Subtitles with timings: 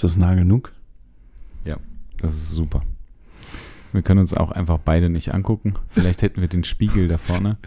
[0.00, 0.72] Ist das nah genug?
[1.66, 1.76] Ja,
[2.22, 2.80] das ist super.
[3.92, 5.74] Wir können uns auch einfach beide nicht angucken.
[5.88, 7.58] Vielleicht hätten wir den Spiegel da vorne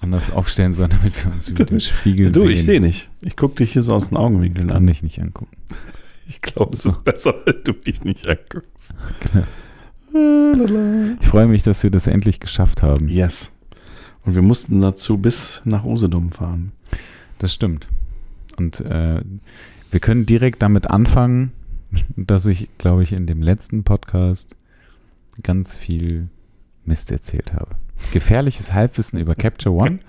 [0.00, 2.50] anders aufstellen sollen, damit wir uns über den Spiegel du, sehen.
[2.50, 3.08] ich sehe nicht.
[3.22, 4.86] Ich gucke dich hier so aus den Augenwinkeln Kann an.
[4.88, 5.56] dich nicht angucken.
[6.26, 8.92] Ich glaube, es ist besser, wenn du mich nicht anguckst.
[11.20, 13.08] Ich freue mich, dass wir das endlich geschafft haben.
[13.08, 13.52] Yes.
[14.24, 16.72] Und wir mussten dazu bis nach Usedom fahren.
[17.38, 17.86] Das stimmt.
[18.58, 19.20] Und äh,
[19.92, 21.52] wir können direkt damit anfangen,
[22.16, 24.56] dass ich, glaube ich, in dem letzten Podcast
[25.42, 26.28] ganz viel
[26.84, 27.76] Mist erzählt habe.
[28.12, 30.00] Gefährliches Halbwissen über Capture One.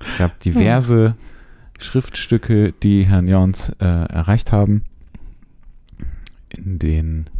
[0.00, 1.14] Es gab diverse
[1.78, 4.84] Schriftstücke, die Herrn Jons äh, erreicht haben,
[6.50, 7.30] in denen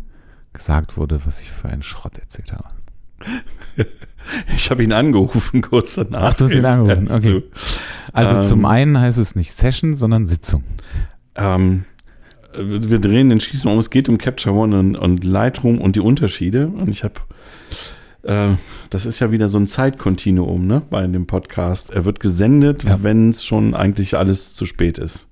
[0.53, 2.71] gesagt wurde, was ich für einen Schrott erzählt habe.
[4.55, 6.33] Ich habe ihn angerufen kurz danach.
[6.33, 7.23] Ach, du hast ihn angerufen, okay.
[7.23, 7.43] so.
[8.13, 10.65] Also Ähm, zum einen heißt es nicht Session, sondern Sitzung.
[11.35, 11.85] Ähm,
[12.57, 13.79] wir drehen den Schießen um.
[13.79, 16.69] Es geht um Capture One und, und Lightroom und die Unterschiede.
[16.69, 17.15] Und ich habe,
[18.23, 18.55] äh,
[18.91, 21.91] das ist ja wieder so ein Zeitkontinuum ne, bei dem Podcast.
[21.91, 23.03] Er wird gesendet, Ja.
[23.03, 25.27] wenn es schon eigentlich alles zu spät ist.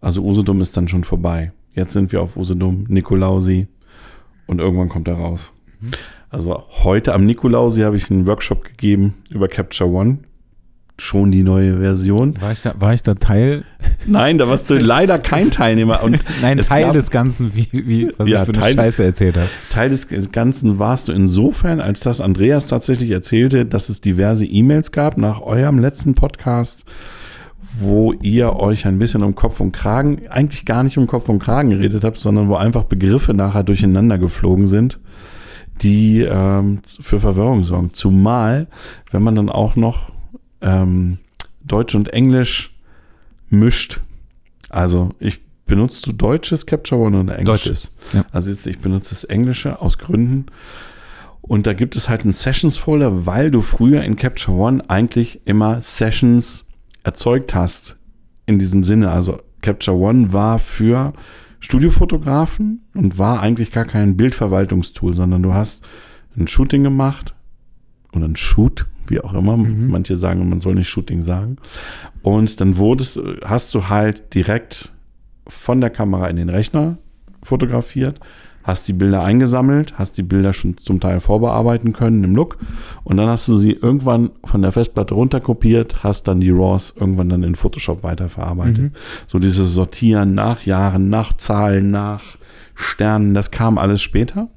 [0.00, 1.52] Also Usedom ist dann schon vorbei.
[1.74, 3.68] Jetzt sind wir auf Usedom, Nikolausi
[4.46, 5.52] und irgendwann kommt er raus.
[5.80, 5.90] Mhm.
[6.30, 10.18] Also heute am Nikolausi habe ich einen Workshop gegeben über Capture One.
[11.02, 12.34] Schon die neue Version.
[12.42, 13.64] War ich da, war ich da Teil?
[14.06, 16.02] Nein, da warst du leider kein Teilnehmer.
[16.02, 18.84] Und Nein, Teil gab- des Ganzen, wie, wie was Ja, ich für eine Teil des-
[18.84, 19.48] Scheiße erzählt habe.
[19.70, 24.92] Teil des Ganzen warst du insofern, als dass Andreas tatsächlich erzählte, dass es diverse E-Mails
[24.92, 26.84] gab nach eurem letzten Podcast,
[27.78, 31.38] wo ihr euch ein bisschen um Kopf und Kragen, eigentlich gar nicht um Kopf und
[31.38, 35.00] Kragen geredet habt, sondern wo einfach Begriffe nachher durcheinander geflogen sind,
[35.80, 37.94] die ähm, für Verwirrung sorgen.
[37.94, 38.66] Zumal,
[39.12, 40.12] wenn man dann auch noch
[40.60, 41.18] ähm,
[41.64, 42.74] Deutsch und Englisch
[43.48, 44.00] mischt.
[44.68, 47.92] Also ich benutzt du deutsches Capture One oder englisches?
[48.12, 48.24] ja.
[48.32, 50.46] Also ich benutze das Englische aus Gründen.
[51.42, 55.80] Und da gibt es halt einen Sessions-Folder, weil du früher in Capture One eigentlich immer
[55.80, 56.66] Sessions
[57.02, 57.96] erzeugt hast.
[58.46, 59.10] In diesem Sinne.
[59.10, 61.12] Also Capture One war für
[61.60, 65.84] Studiofotografen und war eigentlich gar kein Bildverwaltungstool, sondern du hast
[66.36, 67.34] ein Shooting gemacht
[68.12, 69.56] oder ein Shoot, wie auch immer.
[69.56, 69.90] Mhm.
[69.90, 71.56] Manche sagen, man soll nicht Shooting sagen.
[72.22, 74.92] Und dann wurdest, hast du halt direkt
[75.46, 76.98] von der Kamera in den Rechner
[77.42, 78.20] fotografiert,
[78.62, 82.58] hast die Bilder eingesammelt, hast die Bilder schon zum Teil vorbearbeiten können im Look
[83.04, 87.30] und dann hast du sie irgendwann von der Festplatte runterkopiert, hast dann die RAWs irgendwann
[87.30, 88.78] dann in Photoshop weiterverarbeitet.
[88.78, 88.92] Mhm.
[89.26, 92.36] So dieses Sortieren nach Jahren, nach Zahlen, nach
[92.74, 94.48] Sternen, das kam alles später.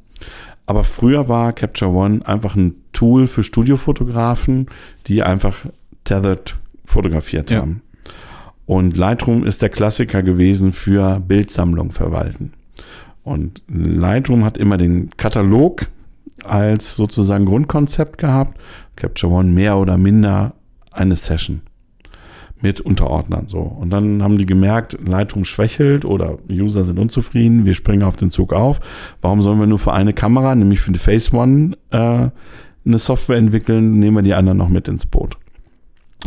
[0.66, 4.68] Aber früher war Capture One einfach ein Tool für Studiofotografen,
[5.08, 5.66] die einfach
[6.04, 6.56] tethered
[6.86, 7.62] fotografiert Ja.
[7.62, 7.82] haben.
[8.66, 12.54] Und Lightroom ist der Klassiker gewesen für Bildsammlung verwalten.
[13.24, 15.88] Und Lightroom hat immer den Katalog
[16.44, 18.58] als sozusagen Grundkonzept gehabt.
[18.96, 20.54] Capture One mehr oder minder
[20.92, 21.62] eine Session
[22.62, 23.60] mit Unterordnern so.
[23.60, 28.32] Und dann haben die gemerkt, Lightroom schwächelt oder User sind unzufrieden, wir springen auf den
[28.32, 28.80] Zug auf.
[29.22, 32.30] Warum sollen wir nur für eine Kamera, nämlich für die Face One, äh,
[32.86, 35.38] eine Software entwickeln, nehmen wir die anderen noch mit ins Boot.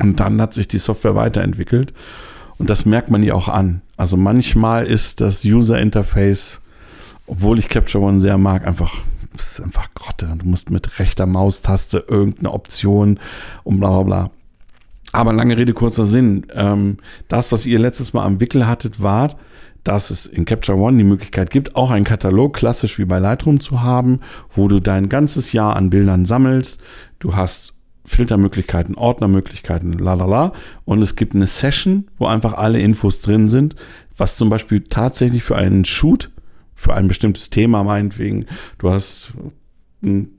[0.01, 1.93] Und dann hat sich die Software weiterentwickelt.
[2.59, 3.83] Und das merkt man ja auch an.
[3.97, 6.61] Also manchmal ist das User Interface,
[7.27, 8.95] obwohl ich Capture One sehr mag, einfach,
[9.37, 10.33] ist einfach Grotte.
[10.39, 13.19] Du musst mit rechter Maustaste irgendeine Option
[13.65, 14.31] und bla bla bla.
[15.13, 16.47] Aber lange Rede, kurzer Sinn.
[16.55, 19.37] Ähm, das, was ihr letztes Mal am Wickel hattet, war,
[19.87, 23.61] dass es in Capture One die Möglichkeit gibt, auch einen Katalog, klassisch wie bei Lightroom
[23.61, 24.21] zu haben,
[24.55, 26.83] wo du dein ganzes Jahr an Bildern sammelst.
[27.21, 27.73] Du hast
[28.05, 30.53] Filtermöglichkeiten, Ordnermöglichkeiten, lalala.
[30.85, 33.77] Und es gibt eine Session, wo einfach alle Infos drin sind,
[34.17, 36.31] was zum Beispiel tatsächlich für einen Shoot,
[36.75, 38.47] für ein bestimmtes Thema meinetwegen,
[38.79, 39.33] du hast
[40.03, 40.33] ein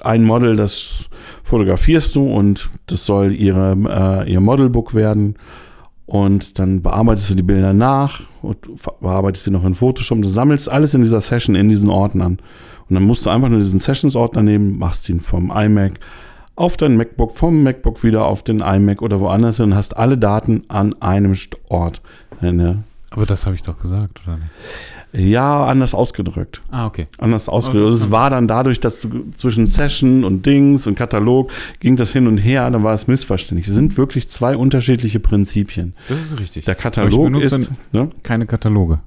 [0.00, 1.06] ein Model, das
[1.42, 5.34] fotografierst du und das soll ihre, äh, ihr Modelbook werden.
[6.08, 8.56] Und dann bearbeitest du die Bilder nach und
[9.02, 10.22] bearbeitest sie noch in Photoshop.
[10.22, 12.38] Du sammelst alles in dieser Session, in diesen Ordnern.
[12.88, 16.00] Und dann musst du einfach nur diesen Sessions-Ordner nehmen, machst ihn vom iMac
[16.56, 20.16] auf dein MacBook, vom MacBook wieder auf den iMac oder woanders hin und hast alle
[20.16, 21.34] Daten an einem
[21.68, 22.00] Ort.
[22.40, 24.50] Eine, Aber das habe ich doch gesagt, oder nicht?
[25.12, 26.60] ja, anders ausgedrückt.
[26.70, 27.06] Ah, okay.
[27.16, 27.88] anders ausgedrückt.
[27.88, 31.50] Also es war dann dadurch, dass du zwischen Session und Dings und Katalog
[31.80, 33.68] ging das hin und her, dann war es missverständlich.
[33.68, 35.94] Es sind wirklich zwei unterschiedliche Prinzipien.
[36.08, 36.66] Das ist richtig.
[36.66, 38.10] Der Katalog ist, ne?
[38.22, 39.00] keine Kataloge.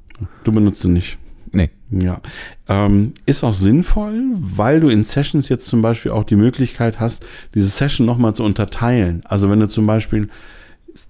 [0.44, 1.18] du benutzt ihn nicht.
[1.54, 1.70] Nee.
[1.92, 2.22] Ja.
[2.70, 7.26] Ähm, ist auch sinnvoll, weil du in Sessions jetzt zum Beispiel auch die Möglichkeit hast,
[7.54, 9.22] diese Session nochmal zu unterteilen.
[9.26, 10.30] Also wenn du zum Beispiel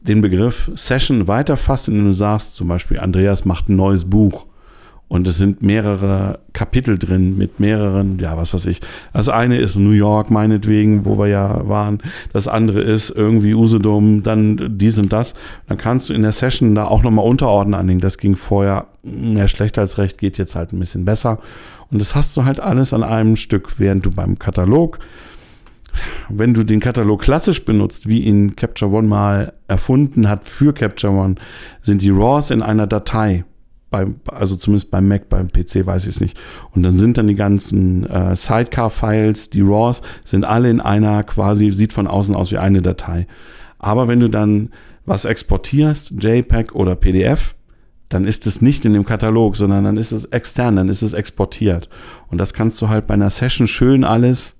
[0.02, 4.48] den Begriff Session weiterfasst, indem du sagst, zum Beispiel, Andreas macht ein neues Buch
[5.12, 8.80] und es sind mehrere Kapitel drin mit mehreren, ja, was weiß ich.
[9.12, 12.00] Das eine ist New York, meinetwegen, wo wir ja waren.
[12.32, 15.34] Das andere ist irgendwie Usedom, dann dies und das.
[15.68, 18.00] Dann kannst du in der Session da auch nochmal Unterordnen anlegen.
[18.00, 21.40] Das ging vorher mehr schlechter als recht, geht jetzt halt ein bisschen besser.
[21.92, 25.00] Und das hast du halt alles an einem Stück, während du beim Katalog
[26.30, 31.14] wenn du den Katalog klassisch benutzt, wie ihn Capture One mal erfunden hat für Capture
[31.14, 31.36] One,
[31.82, 33.46] sind die RAWs in einer Datei
[33.92, 36.38] beim, also zumindest beim Mac, beim PC weiß ich es nicht.
[36.72, 41.72] Und dann sind dann die ganzen äh, Sidecar-Files, die RAWs, sind alle in einer quasi,
[41.72, 43.28] sieht von außen aus wie eine Datei.
[43.78, 44.70] Aber wenn du dann
[45.06, 47.56] was exportierst, JPEG oder PDF,
[48.10, 51.14] dann ist es nicht in dem Katalog, sondern dann ist es extern, dann ist es
[51.14, 51.90] exportiert.
[52.30, 54.60] Und das kannst du halt bei einer Session schön alles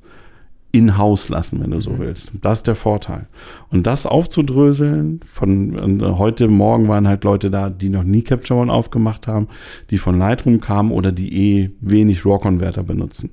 [0.72, 2.00] in-house lassen, wenn du so mhm.
[2.00, 2.32] willst.
[2.42, 3.28] Das ist der Vorteil.
[3.70, 8.72] Und das aufzudröseln, von heute Morgen waren halt Leute da, die noch nie Capture One
[8.72, 9.48] aufgemacht haben,
[9.90, 13.32] die von Lightroom kamen oder die eh wenig RAW-Converter benutzen.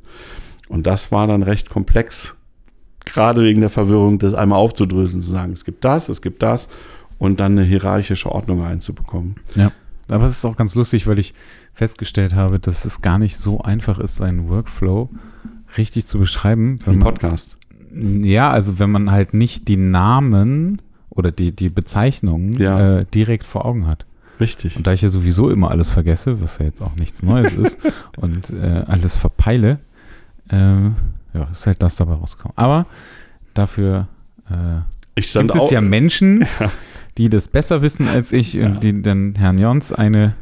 [0.69, 2.43] Und das war dann recht komplex,
[3.05, 6.69] gerade wegen der Verwirrung, das einmal aufzudröseln, zu sagen, es gibt das, es gibt das
[7.19, 9.37] und dann eine hierarchische Ordnung reinzubekommen.
[9.55, 9.73] Ja,
[10.11, 11.35] aber es ist auch ganz lustig, weil ich
[11.73, 15.09] festgestellt habe, dass es gar nicht so einfach ist, seinen Workflow
[15.79, 16.81] richtig zu beschreiben.
[16.85, 17.57] Wenn Im Podcast.
[17.91, 22.99] Man, ja, also wenn man halt nicht die Namen oder die, die Bezeichnungen ja.
[22.99, 24.05] äh, direkt vor Augen hat.
[24.41, 24.77] Richtig.
[24.77, 27.79] Und da ich ja sowieso immer alles vergesse, was ja jetzt auch nichts Neues ist,
[28.17, 29.79] und äh, alles verpeile,
[30.51, 32.57] äh, ja, ist halt das dabei rausgekommen.
[32.57, 32.87] Aber
[33.55, 34.07] dafür
[34.49, 34.83] äh,
[35.17, 36.47] gibt es ja Menschen,
[37.19, 38.67] die das besser wissen als ich ja.
[38.67, 40.35] und die dann Herrn Jons eine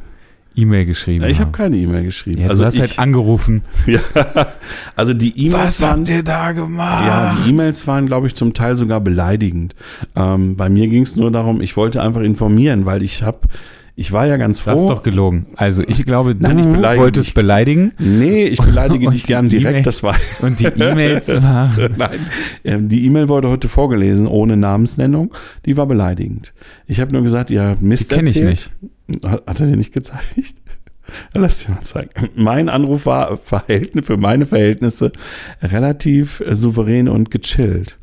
[0.56, 2.42] E-Mail geschrieben ja, Ich habe keine E-Mail geschrieben.
[2.42, 3.62] Ja, also du hast halt ich, halt angerufen.
[3.86, 4.00] ja,
[4.94, 7.06] also die E-Mails Was waren, habt ihr da gemacht?
[7.06, 9.74] Ja, die E-Mails waren, glaube ich, zum Teil sogar beleidigend.
[10.14, 13.40] Ähm, bei mir ging es nur darum, ich wollte einfach informieren, weil ich habe
[13.98, 14.72] ich war ja ganz froh.
[14.72, 15.46] Das ist doch gelogen.
[15.56, 17.34] Also ich glaube, du Nein, ich wolltest dich.
[17.34, 17.92] beleidigen.
[17.98, 19.86] Nee, ich beleidige dich gern direkt.
[19.86, 21.94] Das war und die E-Mails waren.
[21.96, 22.20] Nein,
[22.62, 25.32] ähm, die E-Mail wurde heute vorgelesen ohne Namensnennung.
[25.64, 26.52] Die war beleidigend.
[26.86, 28.70] Ich habe nur gesagt, ihr Mist Die kenne ich nicht.
[29.24, 30.54] Hat, er dir nicht gezeigt?
[31.34, 32.10] Lass dir mal zeigen.
[32.34, 35.12] Mein Anruf war Verhältnis, für meine Verhältnisse
[35.62, 37.96] relativ äh, souverän und gechillt.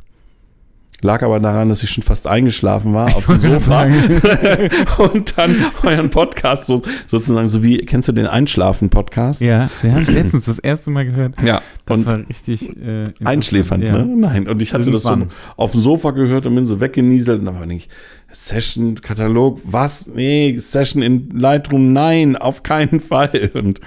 [1.04, 3.84] Lag aber daran, dass ich schon fast eingeschlafen war auf dem Sofa
[5.14, 9.42] und dann euren Podcast so, sozusagen so wie, kennst du den Einschlafen-Podcast?
[9.42, 11.42] Ja, den habe ich letztens das erste Mal gehört.
[11.42, 11.62] Ja.
[11.86, 13.98] Das und war richtig äh, einschläfernd, ja.
[13.98, 14.16] ne?
[14.16, 14.48] Nein.
[14.48, 15.20] Und ich hatte Irgendwann.
[15.20, 17.90] das so auf dem Sofa gehört und bin so weggenieselt und dann war ich,
[18.34, 20.08] Session, Katalog, was?
[20.08, 23.52] Nee, Session in Lightroom, nein, auf keinen Fall.
[23.54, 23.80] Und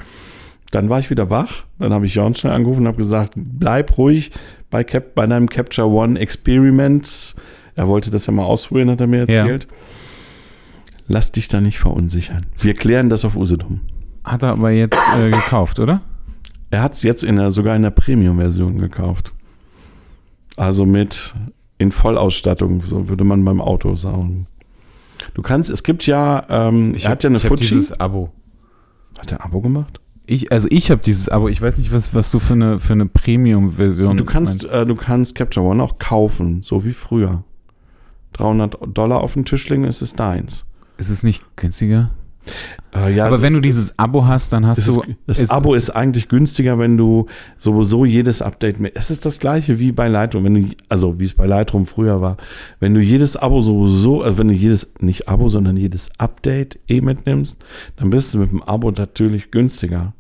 [0.71, 1.65] dann war ich wieder wach.
[1.79, 4.31] Dann habe ich Jörn schnell angerufen und habe gesagt, bleib ruhig
[4.71, 7.35] bei, Cap, bei deinem Capture One Experiment.
[7.75, 9.65] Er wollte das ja mal ausprobieren, hat er mir erzählt.
[9.65, 9.77] Ja.
[11.09, 12.47] Lass dich da nicht verunsichern.
[12.59, 13.81] Wir klären das auf Usedom.
[14.25, 16.03] Hat er aber jetzt äh, gekauft, oder?
[16.71, 19.33] Er hat es jetzt in der, sogar in der Premium-Version gekauft.
[20.57, 21.35] Also mit
[21.79, 24.47] in Vollausstattung, so würde man beim Auto sagen.
[25.35, 27.57] Du kannst, es gibt ja, ähm, ich er hat ja eine Fuji.
[27.57, 28.33] dieses Abo.
[29.19, 30.01] Hat er Abo gemacht?
[30.27, 31.49] Ich, also ich habe dieses Abo.
[31.49, 34.17] Ich weiß nicht, was, was du für eine, für eine Premium-Version.
[34.17, 37.45] Du kannst, äh, du kannst Capture One auch kaufen, so wie früher.
[38.33, 40.67] 300 Dollar auf den Tisch legen, ist es deins.
[40.99, 42.11] Ist es nicht günstiger?
[42.95, 45.01] Äh, ja, aber wenn ist, du dieses Abo hast, dann hast du.
[45.01, 47.27] Ist, das ist, Abo ist eigentlich günstiger, wenn du
[47.59, 48.97] sowieso jedes Update mit.
[48.97, 52.21] Es ist das gleiche wie bei Lightroom, wenn du, also wie es bei Lightroom früher
[52.21, 52.37] war.
[52.81, 57.01] Wenn du jedes Abo sowieso, also wenn du jedes, nicht Abo, sondern jedes Update eh
[57.01, 57.59] mitnimmst,
[57.97, 60.15] dann bist du mit dem Abo natürlich günstiger.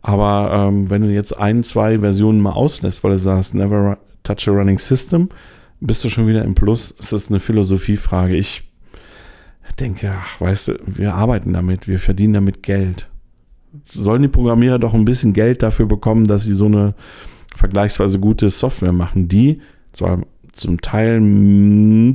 [0.00, 4.48] Aber ähm, wenn du jetzt ein, zwei Versionen mal auslässt, weil du sagst, never touch
[4.48, 5.30] a running system,
[5.80, 6.94] bist du schon wieder im Plus.
[6.98, 8.36] Es ist eine Philosophiefrage.
[8.36, 8.70] Ich
[9.76, 13.08] denke, ach, weißt du, wir arbeiten damit, wir verdienen damit Geld.
[13.90, 16.94] Sollen die Programmierer doch ein bisschen Geld dafür bekommen, dass sie so eine
[17.56, 19.60] vergleichsweise gute Software machen, die
[19.92, 21.18] zwar zum Teil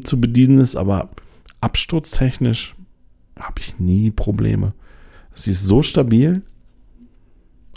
[0.03, 1.09] zu bedienen ist, aber
[1.61, 2.75] absturztechnisch
[3.37, 4.73] habe ich nie Probleme.
[5.33, 6.41] Sie ist so stabil,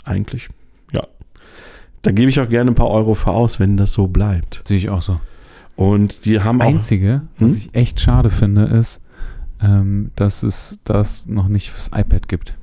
[0.03, 0.49] eigentlich,
[0.91, 1.05] ja.
[2.01, 4.63] Da gebe ich auch gerne ein paar Euro für aus, wenn das so bleibt.
[4.65, 5.19] Sehe ich auch so.
[5.75, 7.57] Und die haben das Einzige, auch, was hm?
[7.57, 9.01] ich echt schade finde, ist,
[9.63, 12.55] ähm, dass es das noch nicht fürs iPad gibt.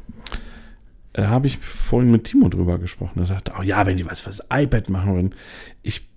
[1.13, 3.19] Da habe ich vorhin mit Timo drüber gesprochen.
[3.19, 5.35] Er sagte, oh ja, wenn die was fürs iPad machen würden.
[5.83, 6.09] Ich,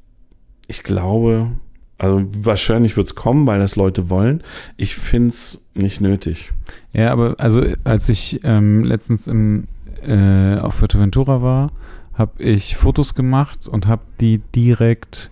[0.68, 1.52] ich glaube,
[1.98, 4.44] also wahrscheinlich wird es kommen, weil das Leute wollen.
[4.78, 6.52] Ich finde es nicht nötig.
[6.92, 9.68] Ja, aber also als ich ähm, letztens im,
[10.06, 11.72] äh, auf Fuerteventura war,
[12.14, 15.32] habe ich Fotos gemacht und habe die direkt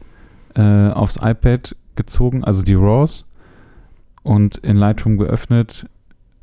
[0.56, 3.26] äh, aufs iPad gezogen, also die RAWs
[4.24, 5.88] und in Lightroom geöffnet,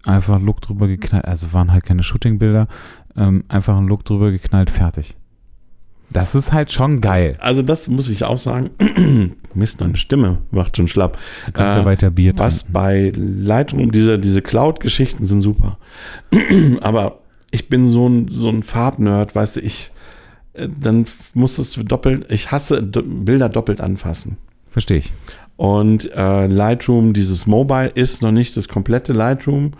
[0.04, 2.68] einfach Look drüber geknallt, also waren halt keine Shootingbilder,
[3.16, 5.16] ähm, einfach ein Look drüber geknallt, fertig.
[6.11, 7.37] Das ist halt schon geil.
[7.38, 8.70] Also das muss ich auch sagen.
[9.54, 11.18] Mist, meine Stimme macht schon schlapp.
[11.47, 12.73] Du kannst ja weiter Bier Was trinken.
[12.73, 15.78] bei Lightroom, diese, diese Cloud-Geschichten sind super.
[16.80, 17.20] Aber
[17.50, 19.90] ich bin so ein, so ein Farbnerd, weißt du, ich,
[20.54, 21.04] äh, dann
[21.35, 24.38] musstest du doppelt, ich hasse Bilder doppelt anfassen.
[24.70, 25.12] Verstehe ich.
[25.58, 29.72] Und äh, Lightroom, dieses Mobile ist noch nicht das komplette Lightroom.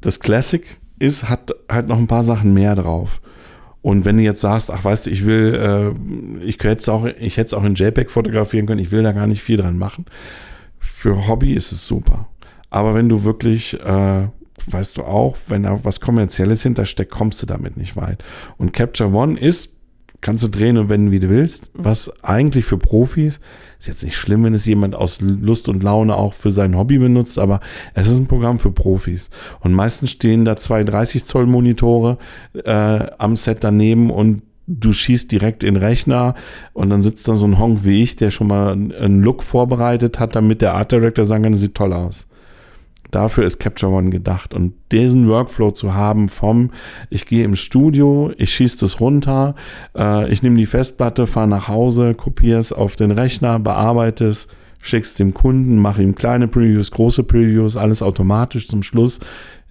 [0.00, 3.20] Das Classic ist, hat halt noch ein paar Sachen mehr drauf.
[3.82, 5.54] Und wenn du jetzt sagst, ach weißt du, ich will,
[6.40, 9.02] äh, ich hätte es auch, ich hätte es auch in JPEG fotografieren können, ich will
[9.02, 10.04] da gar nicht viel dran machen.
[10.78, 12.28] Für Hobby ist es super.
[12.70, 14.28] Aber wenn du wirklich, äh,
[14.68, 18.22] weißt du auch, wenn da was Kommerzielles hintersteckt, kommst du damit nicht weit.
[18.56, 19.80] Und Capture One ist,
[20.20, 23.40] kannst du drehen und wenden, wie du willst, was eigentlich für Profis,
[23.84, 26.96] ist jetzt nicht schlimm, wenn es jemand aus Lust und Laune auch für sein Hobby
[26.96, 27.60] benutzt, aber
[27.92, 29.28] es ist ein Programm für Profis.
[29.60, 32.16] Und meistens stehen da zwei 30 Zoll Monitore
[32.64, 36.34] äh, am Set daneben und du schießt direkt in den Rechner
[36.72, 40.18] und dann sitzt da so ein Honk wie ich, der schon mal einen Look vorbereitet
[40.18, 42.26] hat, damit der Art Director sagen kann, das sieht toll aus.
[43.14, 44.54] Dafür ist Capture One gedacht.
[44.54, 46.70] Und diesen Workflow zu haben vom,
[47.10, 49.54] ich gehe im Studio, ich schieße das runter,
[49.96, 54.48] äh, ich nehme die Festplatte, fahre nach Hause, kopiere es auf den Rechner, bearbeite es,
[54.80, 59.20] schick's dem Kunden, mache ihm kleine Previews, große Previews, alles automatisch zum Schluss,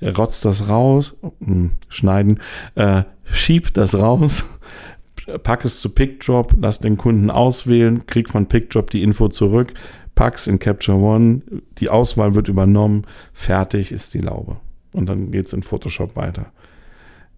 [0.02, 2.40] rotzt das raus, hm, schneiden,
[2.76, 4.46] äh, schieb das raus,
[5.44, 9.74] pack es zu PickDrop, lass den Kunden auswählen, krieg von PickDrop die Info zurück,
[10.16, 11.42] pack's in Capture One,
[11.78, 14.58] die Auswahl wird übernommen, fertig ist die Laube.
[14.92, 16.52] Und dann geht's in Photoshop weiter.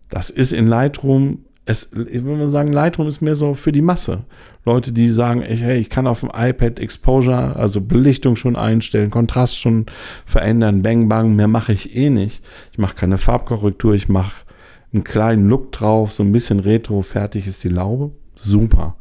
[0.10, 4.26] Das ist in Lightroom, es, ich würde sagen, Lightroom ist mehr so für die Masse.
[4.66, 9.10] Leute, die sagen, ich, hey, ich kann auf dem iPad Exposure, also Belichtung schon einstellen,
[9.10, 9.88] Kontrast schon
[10.26, 12.44] verändern, Bang Bang, mehr mache ich eh nicht.
[12.72, 14.46] Ich mache keine Farbkorrektur, ich mache
[14.94, 18.12] einen kleinen Look drauf, so ein bisschen Retro, fertig ist die Laube.
[18.36, 18.96] Super.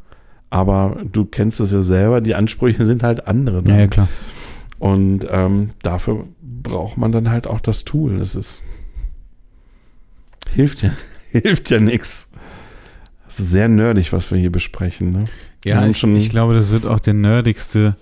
[0.55, 3.61] Aber du kennst es ja selber, die Ansprüche sind halt andere.
[3.67, 4.07] Ja, ja, klar.
[4.79, 8.19] Und ähm, dafür braucht man dann halt auch das Tool.
[8.19, 8.61] Das ist
[10.53, 10.91] hilft ja,
[11.31, 12.29] hilft ja nichts.
[13.25, 15.11] Das ist sehr nerdig, was wir hier besprechen.
[15.11, 15.25] Ne?
[15.65, 17.97] Ja, ich, ich glaube, das wird auch der nerdigste,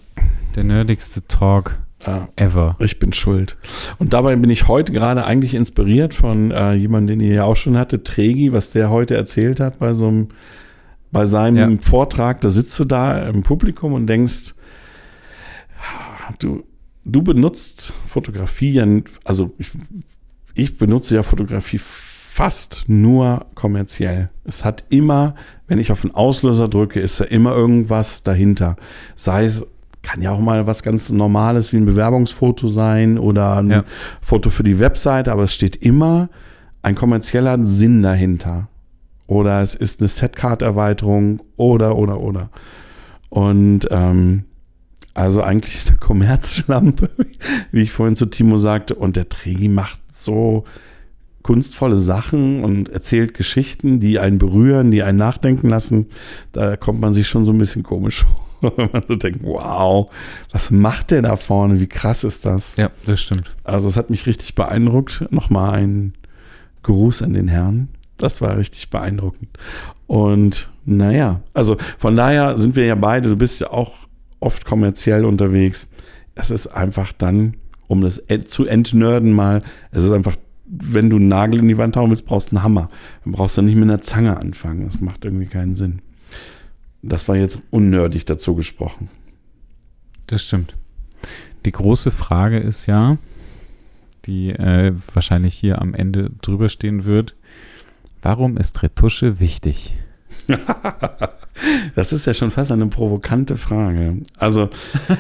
[0.55, 2.75] der nerdigste Talk Ja, ever.
[2.77, 3.57] ich bin schuld.
[3.98, 7.55] Und dabei bin ich heute gerade eigentlich inspiriert von äh, jemandem, den ihr ja auch
[7.55, 10.27] schon hatte, Tregi, was der heute erzählt hat bei so einem,
[11.13, 11.82] bei seinem Ja.
[11.82, 12.41] Vortrag.
[12.41, 14.55] Da sitzt du da im Publikum und denkst,
[16.39, 16.63] du,
[17.05, 18.86] du benutzt Fotografie ja,
[19.24, 19.72] also ich,
[20.53, 24.29] ich benutze ja Fotografie fast nur kommerziell.
[24.43, 25.36] Es hat immer,
[25.67, 28.75] wenn ich auf den Auslöser drücke, ist da immer irgendwas dahinter.
[29.15, 29.65] Sei es,
[30.01, 33.84] kann ja auch mal was ganz Normales wie ein Bewerbungsfoto sein oder ein Ja.
[34.22, 36.29] Foto für die Webseite, aber es steht immer
[36.82, 38.67] ein kommerzieller Sinn dahinter.
[39.27, 42.50] Oder es ist eine Setcard-Erweiterung oder, oder, oder.
[43.30, 44.46] Und ähm,
[45.13, 47.10] also eigentlich eine Kommerzschlampe,
[47.72, 48.96] wie ich vorhin zu Timo sagte.
[48.96, 50.65] Und der Tregi macht so
[51.44, 56.08] kunstvolle Sachen und erzählt Geschichten, die einen berühren, die einen nachdenken lassen.
[56.53, 58.25] Da kommt man sich schon so ein bisschen komisch
[58.62, 58.74] vor.
[58.77, 60.10] Wenn man so denkt, wow,
[60.51, 61.82] was macht der da vorne?
[61.82, 62.77] Wie krass ist das?
[62.77, 63.51] Ja, das stimmt.
[63.65, 65.25] Also es hat mich richtig beeindruckt.
[65.32, 66.13] Nochmal ein
[66.84, 67.89] Gruß an den Herrn.
[68.24, 69.50] Das war richtig beeindruckend.
[70.08, 73.96] Und naja, also von daher sind wir ja beide, du bist ja auch
[74.39, 75.92] oft kommerziell unterwegs.
[76.34, 79.62] Es ist einfach dann, um das zu entnörden mal,
[79.92, 82.63] es ist einfach, wenn du einen Nagel in die Wand hauen willst, brauchst du einen
[82.63, 82.89] Hammer.
[83.25, 84.86] Du brauchst dann nicht mit einer Zange anfangen.
[84.86, 86.01] Das macht irgendwie keinen Sinn.
[87.01, 89.10] Das war jetzt unnördig dazu gesprochen.
[90.27, 90.77] Das stimmt.
[91.65, 93.18] Die große Frage ist ja,
[94.27, 97.36] die äh, wahrscheinlich hier am Ende drüber stehen wird,
[98.24, 99.94] warum ist Retusche wichtig?
[101.96, 104.18] Das ist ja schon fast eine provokante Frage.
[104.38, 104.70] Also,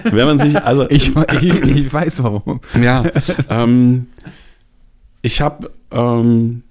[0.03, 2.59] wenn man sich, also Ich, ich, ich weiß warum.
[2.81, 3.03] Ja,
[3.49, 4.07] ähm,
[5.21, 6.63] ich habe, ähm,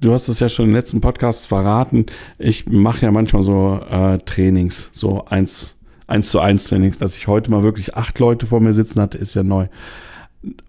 [0.00, 2.06] du hast es ja schon den letzten Podcasts verraten,
[2.38, 5.76] ich mache ja manchmal so äh, Trainings, so eins,
[6.06, 9.18] eins zu eins Trainings, dass ich heute mal wirklich acht Leute vor mir sitzen hatte,
[9.18, 9.68] ist ja neu.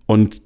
[0.05, 0.41] Und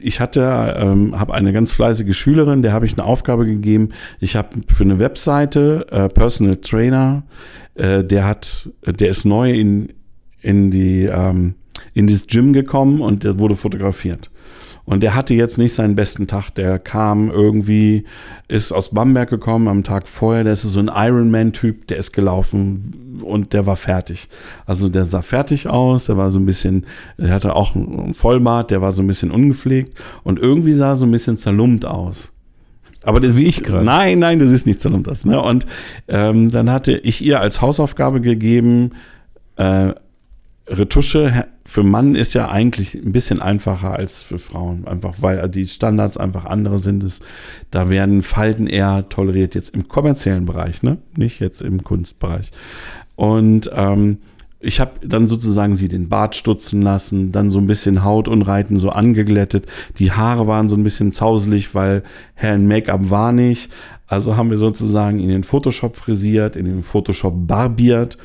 [0.00, 3.90] ich hatte, ähm, habe eine ganz fleißige Schülerin, der habe ich eine Aufgabe gegeben.
[4.20, 7.24] Ich habe für eine Webseite äh, Personal Trainer,
[7.74, 9.92] äh, der hat, der ist neu in
[10.40, 11.54] in die ähm,
[11.94, 14.30] in dieses Gym gekommen und der wurde fotografiert.
[14.88, 16.50] Und der hatte jetzt nicht seinen besten Tag.
[16.54, 18.04] Der kam irgendwie,
[18.48, 20.44] ist aus Bamberg gekommen am Tag vorher.
[20.44, 24.30] Der ist so ein Ironman-Typ, der ist gelaufen und der war fertig.
[24.64, 26.86] Also der sah fertig aus, der war so ein bisschen,
[27.18, 31.04] der hatte auch einen Vollbart, der war so ein bisschen ungepflegt und irgendwie sah so
[31.04, 32.32] ein bisschen zerlumpt aus.
[33.04, 33.84] Aber das Wie ich gerade.
[33.84, 35.26] Nein, nein, das ist nicht zerlumpt aus.
[35.26, 35.38] Ne?
[35.40, 35.66] Und
[36.08, 38.92] ähm, dann hatte ich ihr als Hausaufgabe gegeben,
[39.56, 39.92] äh,
[40.66, 45.46] Retusche he- für Mann ist ja eigentlich ein bisschen einfacher als für Frauen, einfach weil
[45.50, 47.04] die Standards einfach andere sind.
[47.04, 47.20] Es,
[47.70, 50.96] da werden Falten eher toleriert jetzt im kommerziellen Bereich, ne?
[51.14, 52.52] Nicht jetzt im Kunstbereich.
[53.16, 54.16] Und ähm,
[54.60, 58.88] ich habe dann sozusagen sie den Bart stutzen lassen, dann so ein bisschen Hautunreiten so
[58.88, 59.66] angeglättet.
[59.98, 63.70] Die Haare waren so ein bisschen zauselig, weil Herrn Make-up war nicht.
[64.06, 68.16] Also haben wir sozusagen in den Photoshop frisiert, in den Photoshop barbiert.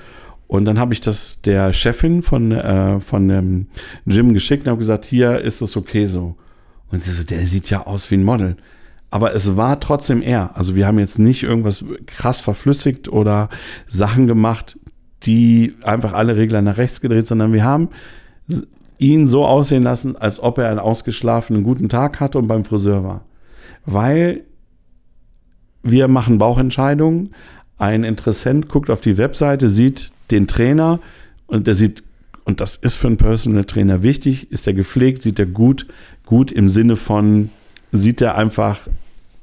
[0.53, 3.65] Und dann habe ich das der Chefin von, äh, von dem
[4.05, 6.35] Gym geschickt und habe gesagt, hier ist es okay so.
[6.91, 8.57] Und sie so, der sieht ja aus wie ein Model.
[9.09, 10.55] Aber es war trotzdem er.
[10.55, 13.49] Also wir haben jetzt nicht irgendwas krass verflüssigt oder
[13.87, 14.77] Sachen gemacht,
[15.23, 17.89] die einfach alle Regler nach rechts gedreht, sondern wir haben
[18.99, 23.03] ihn so aussehen lassen, als ob er einen ausgeschlafenen guten Tag hatte und beim Friseur
[23.03, 23.25] war.
[23.87, 24.43] Weil
[25.81, 27.33] wir machen Bauchentscheidungen.
[27.79, 30.99] Ein Interessent guckt auf die Webseite, sieht den Trainer
[31.47, 32.03] und der sieht,
[32.43, 35.87] und das ist für einen Personal Trainer wichtig, ist er gepflegt, sieht er gut,
[36.25, 37.49] gut im Sinne von,
[37.91, 38.87] sieht er einfach,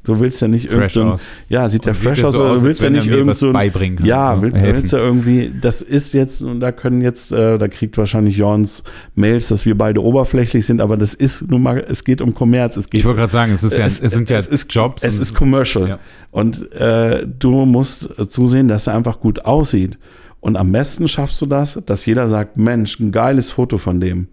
[0.05, 1.31] du willst ja nicht Fresh irgend aus.
[1.49, 3.53] ja, sieht sieht fresh aus, so aus, du willst ja nicht mir irgend was so
[3.53, 7.33] beibringen kann, ja, so will, willst ja irgendwie, das ist jetzt, und da können jetzt,
[7.33, 8.83] äh, da kriegt wahrscheinlich Jorns
[9.15, 12.77] Mails, dass wir beide oberflächlich sind, aber das ist nun mal, es geht um Kommerz,
[12.77, 15.05] es geht Ich wollte gerade sagen, es, ist ja, es, sind ja es ist, Jobs.
[15.05, 15.89] Es und ist Commercial.
[15.89, 15.99] Ja.
[16.31, 19.99] Und äh, du musst äh, zusehen, dass er einfach gut aussieht.
[20.41, 24.29] Und am besten schaffst du das, dass jeder sagt, Mensch, ein geiles Foto von dem.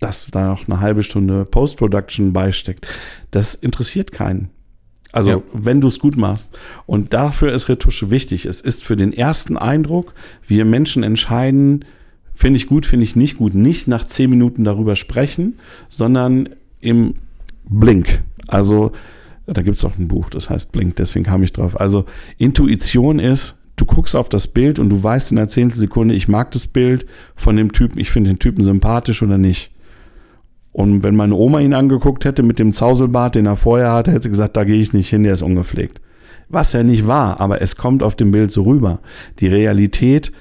[0.00, 2.86] Dass da noch eine halbe Stunde Post-Production beisteckt.
[3.30, 4.50] Das interessiert keinen.
[5.12, 5.42] Also, Ja.
[5.52, 6.56] wenn du es gut machst.
[6.86, 8.46] Und dafür ist Retusche wichtig.
[8.46, 10.14] Es ist für den ersten Eindruck,
[10.46, 11.84] wir Menschen entscheiden,
[12.32, 16.48] finde ich gut, finde ich nicht gut, nicht nach zehn Minuten darüber sprechen, sondern
[16.80, 17.16] im
[17.68, 18.22] Blink.
[18.48, 18.92] Also,
[19.46, 21.78] da gibt es auch ein Buch, das heißt Blink, deswegen kam ich drauf.
[21.78, 22.06] Also,
[22.38, 26.50] Intuition ist, du guckst auf das Bild und du weißt in einer Zehntelsekunde, ich mag
[26.50, 29.72] das Bild von dem Typen, ich finde den Typen sympathisch oder nicht.
[30.72, 34.24] Und wenn meine Oma ihn angeguckt hätte mit dem Zauselbart, den er vorher hatte, hätte
[34.24, 36.00] sie gesagt, da gehe ich nicht hin, der ist ungepflegt.
[36.48, 39.00] Was ja nicht war, aber es kommt auf dem Bild so rüber.
[39.40, 40.32] Die Realität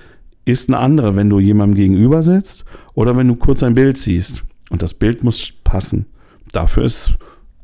[0.46, 4.44] ist eine andere, wenn du jemandem gegenüber sitzt oder wenn du kurz ein Bild siehst.
[4.70, 6.08] Und das Bild muss passen.
[6.52, 7.14] Dafür ist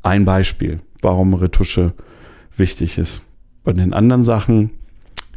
[0.02, 1.92] ein Beispiel, warum Retusche
[2.56, 3.22] wichtig ist.
[3.64, 4.70] Bei den anderen Sachen,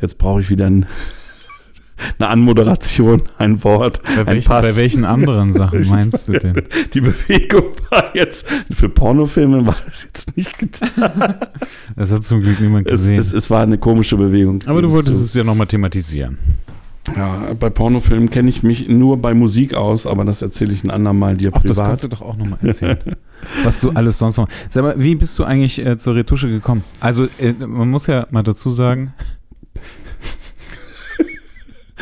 [0.01, 0.85] jetzt brauche ich wieder ein,
[2.19, 4.65] eine Anmoderation, ein Wort, Bei ein welchen, Pass.
[4.65, 6.63] bei welchen anderen Sachen meinst du denn?
[6.93, 11.35] Die Bewegung war jetzt, für Pornofilme war das jetzt nicht getan.
[11.95, 13.19] Das hat zum Glück niemand Es, gesehen.
[13.19, 14.59] es, es war eine komische Bewegung.
[14.67, 16.37] Aber du Das wolltest so- es ja nochmal thematisieren.
[17.15, 20.91] Ja, bei Pornofilmen kenne ich mich nur bei Musik aus, aber das erzähle ich ein
[20.91, 21.87] andermal dir Ach, das privat.
[21.87, 22.99] kannst du doch auch nochmal erzählen.
[23.63, 24.47] was du alles sonst noch.
[24.69, 26.83] Sag mal, wie bist du eigentlich äh, zur Retusche gekommen?
[26.99, 29.13] Also, äh, man muss ja mal dazu sagen.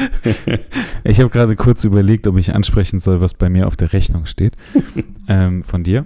[1.03, 4.25] ich habe gerade kurz überlegt, ob ich ansprechen soll, was bei mir auf der Rechnung
[4.25, 4.53] steht.
[5.27, 6.05] ähm, von dir.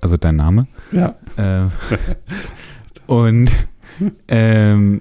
[0.00, 0.66] Also dein Name.
[0.92, 1.16] Ja.
[1.36, 1.68] Äh,
[3.06, 3.50] und
[4.28, 5.00] ähm,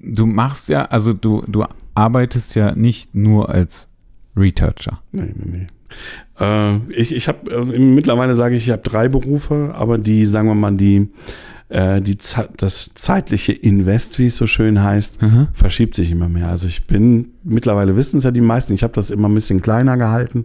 [0.00, 3.88] du machst ja, also du, du arbeitest ja nicht nur als
[4.36, 5.00] Retoucher.
[5.12, 5.66] Nee, nee, nee.
[6.40, 10.48] Äh, ich ich habe äh, mittlerweile sage ich, ich habe drei Berufe, aber die, sagen
[10.48, 11.08] wir mal, die,
[11.72, 12.18] äh, die
[12.58, 15.18] das zeitliche Invest, wie es so schön heißt,
[15.54, 16.48] verschiebt sich immer mehr.
[16.48, 19.62] Also ich bin, mittlerweile wissen es ja die meisten, ich habe das immer ein bisschen
[19.62, 20.44] kleiner gehalten.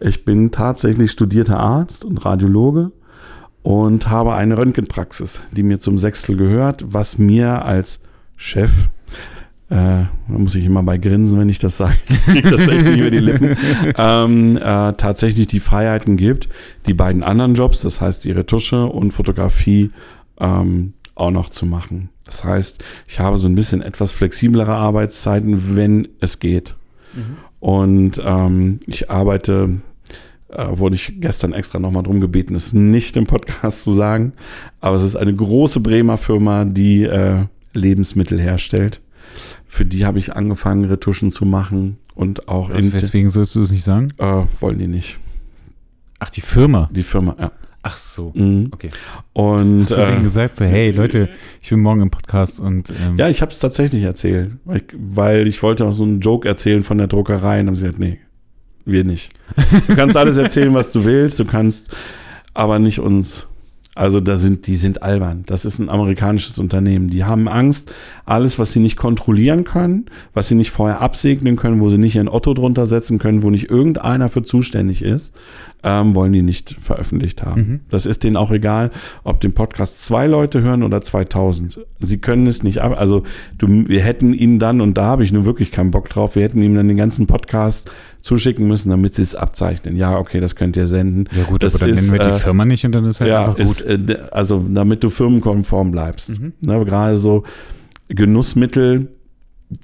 [0.00, 2.90] Ich bin tatsächlich studierter Arzt und Radiologe
[3.62, 8.00] und habe eine Röntgenpraxis, die mir zum Sechstel gehört, was mir als
[8.36, 8.70] Chef,
[9.68, 12.84] äh, da muss ich immer bei grinsen, wenn ich das sage, ich krieg das echt
[12.84, 13.56] nicht über die Lippen,
[13.96, 16.48] ähm, äh, tatsächlich die Freiheiten gibt,
[16.86, 19.90] die beiden anderen Jobs, das heißt die Retusche und Fotografie,
[20.42, 22.10] ähm, auch noch zu machen.
[22.26, 26.74] Das heißt, ich habe so ein bisschen etwas flexiblere Arbeitszeiten, wenn es geht.
[27.60, 29.82] Und ähm, ich arbeite,
[30.48, 34.32] äh, wurde ich gestern extra nochmal drum gebeten, es nicht im Podcast zu sagen,
[34.80, 39.02] aber es ist eine große Bremer Firma, die äh, Lebensmittel herstellt.
[39.66, 43.60] Für die habe ich angefangen, Retuschen zu machen und auch Also in weswegen sollst du
[43.60, 44.08] es nicht sagen?
[44.18, 45.18] äh, wollen die nicht.
[46.18, 46.88] Ach, die Firma.
[46.92, 47.52] Die Firma, ja.
[47.82, 48.32] Ach so.
[48.34, 48.68] Mhm.
[48.72, 48.90] Okay.
[49.32, 51.28] Und Hast du denen äh, gesagt, so, hey Leute,
[51.60, 54.84] ich bin morgen im Podcast und ähm, ja, ich habe es tatsächlich erzählt, weil ich,
[54.94, 57.98] weil ich wollte auch so einen Joke erzählen von der Druckerei und haben sie gesagt,
[57.98, 58.18] nee,
[58.84, 59.32] wir nicht.
[59.88, 61.90] Du kannst alles erzählen, was du willst, du kannst
[62.54, 63.46] aber nicht uns.
[63.94, 65.42] Also da sind, die sind albern.
[65.44, 67.10] Das ist ein amerikanisches Unternehmen.
[67.10, 67.92] Die haben Angst,
[68.24, 72.16] alles, was sie nicht kontrollieren können, was sie nicht vorher absegnen können, wo sie nicht
[72.16, 75.36] ihren Otto drunter setzen können, wo nicht irgendeiner für zuständig ist,
[75.84, 77.60] ähm, wollen die nicht veröffentlicht haben.
[77.60, 77.80] Mhm.
[77.90, 78.90] Das ist denen auch egal,
[79.24, 81.80] ob den Podcast zwei Leute hören oder 2000.
[81.98, 82.94] Sie können es nicht ab.
[82.96, 83.24] Also
[83.58, 86.42] du, wir hätten ihnen dann, und da habe ich nur wirklich keinen Bock drauf, wir
[86.44, 87.90] hätten ihm dann den ganzen Podcast
[88.20, 89.96] zuschicken müssen, damit sie es abzeichnen.
[89.96, 91.28] Ja, okay, das könnt ihr senden.
[91.36, 93.20] Ja gut, das aber dann ist, nennen wir die äh, Firma nicht und dann ist
[93.20, 93.86] halt ja, einfach ist, gut.
[93.90, 96.38] äh, d- also damit du firmenkonform bleibst.
[96.38, 96.52] Mhm.
[96.60, 97.42] Ne, gerade so
[98.08, 99.08] Genussmittel,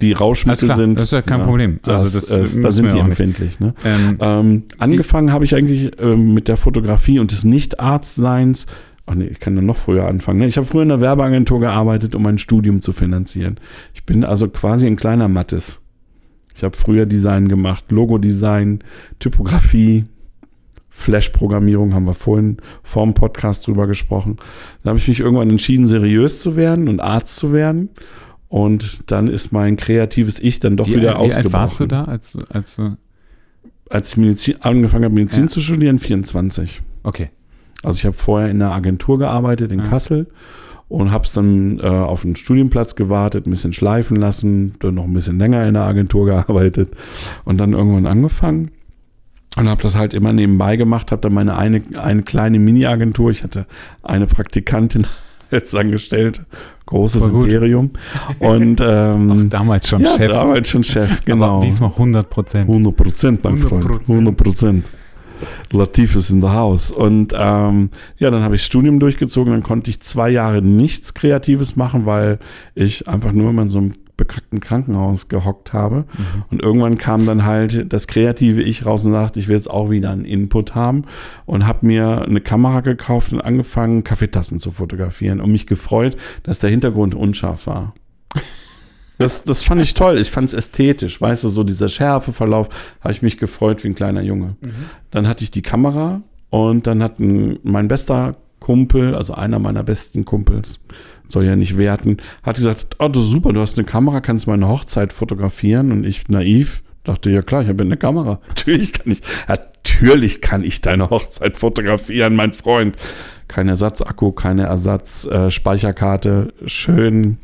[0.00, 0.96] die Rauschmittel klar, sind.
[0.96, 1.80] das ist ja kein ja, Problem.
[1.82, 3.60] Das, Also das äh, müssen da sind die empfindlich.
[3.60, 3.74] Ne?
[3.84, 8.66] Ähm, Ähm, angefangen habe ich eigentlich ähm, mit der Fotografie und des Nicht-Arztseins.
[9.06, 10.40] Ach nee, ich kann dann noch früher anfangen.
[10.40, 10.46] Ne?
[10.46, 13.58] Ich habe früher in einer Werbeagentur gearbeitet, um mein Studium zu finanzieren.
[13.94, 15.80] Ich bin also quasi ein kleiner Mattes.
[16.54, 18.82] Ich habe früher Design gemacht, Logodesign,
[19.20, 20.04] Typografie,
[20.98, 24.38] Flash-Programmierung haben wir vorhin vor dem Podcast drüber gesprochen.
[24.82, 27.90] Da habe ich mich irgendwann entschieden, seriös zu werden und Arzt zu werden.
[28.48, 31.52] Und dann ist mein kreatives Ich dann doch wie, wieder wie alt ausgebrochen.
[31.52, 32.04] warst du da?
[32.04, 32.80] Als, als
[33.90, 35.48] Als ich Medizin, angefangen habe, Medizin Ja.
[35.48, 36.80] zu studieren, 24.
[37.02, 37.30] okay.
[37.84, 39.86] Also ich habe vorher in einer Agentur gearbeitet in Ja.
[39.86, 40.26] Kassel
[40.88, 45.04] und habe es dann äh, auf einen Studienplatz gewartet, ein bisschen schleifen lassen, dann noch
[45.04, 46.90] ein bisschen länger in der Agentur gearbeitet
[47.44, 48.70] und dann irgendwann angefangen
[49.56, 53.44] und habe das halt immer nebenbei gemacht, habe dann meine eine, eine kleine Mini-Agentur, ich
[53.44, 53.66] hatte
[54.02, 55.06] eine Praktikantin
[55.50, 56.42] als angestellt,
[56.86, 57.26] großes.
[57.26, 57.90] Imperium
[58.38, 60.28] und ähm, Damals schon ja, Chef.
[60.28, 61.56] damals schon Chef, genau.
[61.56, 62.68] Aber diesmal 100 Prozent.
[62.68, 63.68] 100 Prozent, mein 100%.
[63.68, 64.08] Freund.
[64.08, 64.84] 100 Prozent.
[65.70, 66.90] Latif ist in the house.
[66.90, 69.52] Und ähm, ja, dann habe ich Studium durchgezogen.
[69.52, 72.38] Dann konnte ich zwei Jahre nichts Kreatives machen, weil
[72.74, 76.00] ich einfach nur immer in so einem bekackten Krankenhaus gehockt habe.
[76.00, 76.44] Mhm.
[76.50, 79.88] Und irgendwann kam dann halt das kreative Ich raus und sagte, ich will jetzt auch
[79.88, 81.04] wieder einen Input haben
[81.46, 86.58] und habe mir eine Kamera gekauft und angefangen, Kaffeetassen zu fotografieren und mich gefreut, dass
[86.58, 87.94] der Hintergrund unscharf war.
[89.16, 90.18] Das, das fand ich toll.
[90.18, 91.20] Ich fand es ästhetisch.
[91.20, 92.68] Weißt du, so dieser Schärfeverlauf,
[93.00, 94.56] habe ich mich gefreut wie ein kleiner Junge.
[95.10, 98.36] Dann hatte ich die Kamera und dann hat ein, mein bester
[98.68, 100.78] Kumpel, also einer meiner besten Kumpels,
[101.26, 104.68] soll ja nicht werten, hat gesagt, oh, du super, du hast eine Kamera, kannst meine
[104.68, 105.90] Hochzeit fotografieren.
[105.90, 108.40] Und ich naiv dachte, ja klar, ich habe eine Kamera.
[108.48, 112.94] Natürlich kann ich, natürlich kann ich deine Hochzeit fotografieren, mein Freund.
[113.48, 117.38] Kein Ersatzakku, keine Ersatzspeicherkarte, äh, schön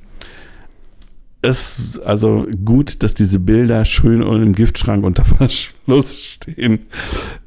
[1.44, 6.80] ist also gut, dass diese Bilder schön im Giftschrank unter Verschluss stehen.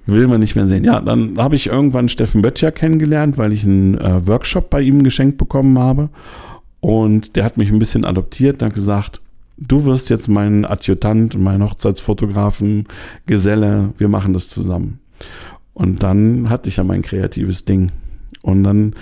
[0.05, 0.83] Will man nicht mehr sehen.
[0.83, 5.03] Ja, dann habe ich irgendwann Steffen Böttcher kennengelernt, weil ich einen äh, Workshop bei ihm
[5.03, 6.09] geschenkt bekommen habe.
[6.79, 9.21] Und der hat mich ein bisschen adoptiert und hat gesagt,
[9.57, 12.87] du wirst jetzt mein Adjutant, mein Hochzeitsfotografen,
[13.25, 14.99] Geselle, wir machen das zusammen.
[15.73, 17.91] Und dann hatte ich ja mein kreatives Ding.
[18.41, 18.95] Und dann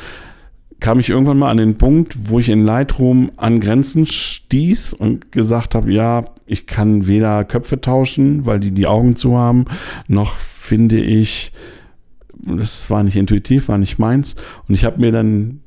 [0.79, 5.31] kam ich irgendwann mal an den Punkt, wo ich in Lightroom an Grenzen stieß und
[5.31, 9.65] gesagt habe, ja, ich kann weder Köpfe tauschen, weil die die Augen zu haben,
[10.07, 11.51] noch finde ich,
[12.45, 14.35] das war nicht intuitiv, war nicht meins.
[14.67, 15.61] Und ich habe mir dann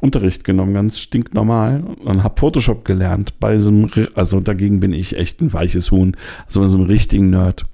[0.00, 3.38] Unterricht genommen, ganz stinknormal, und habe Photoshop gelernt.
[3.38, 6.16] Bei so einem, also dagegen bin ich echt ein weiches Huhn,
[6.46, 7.66] also bei so einem richtigen Nerd.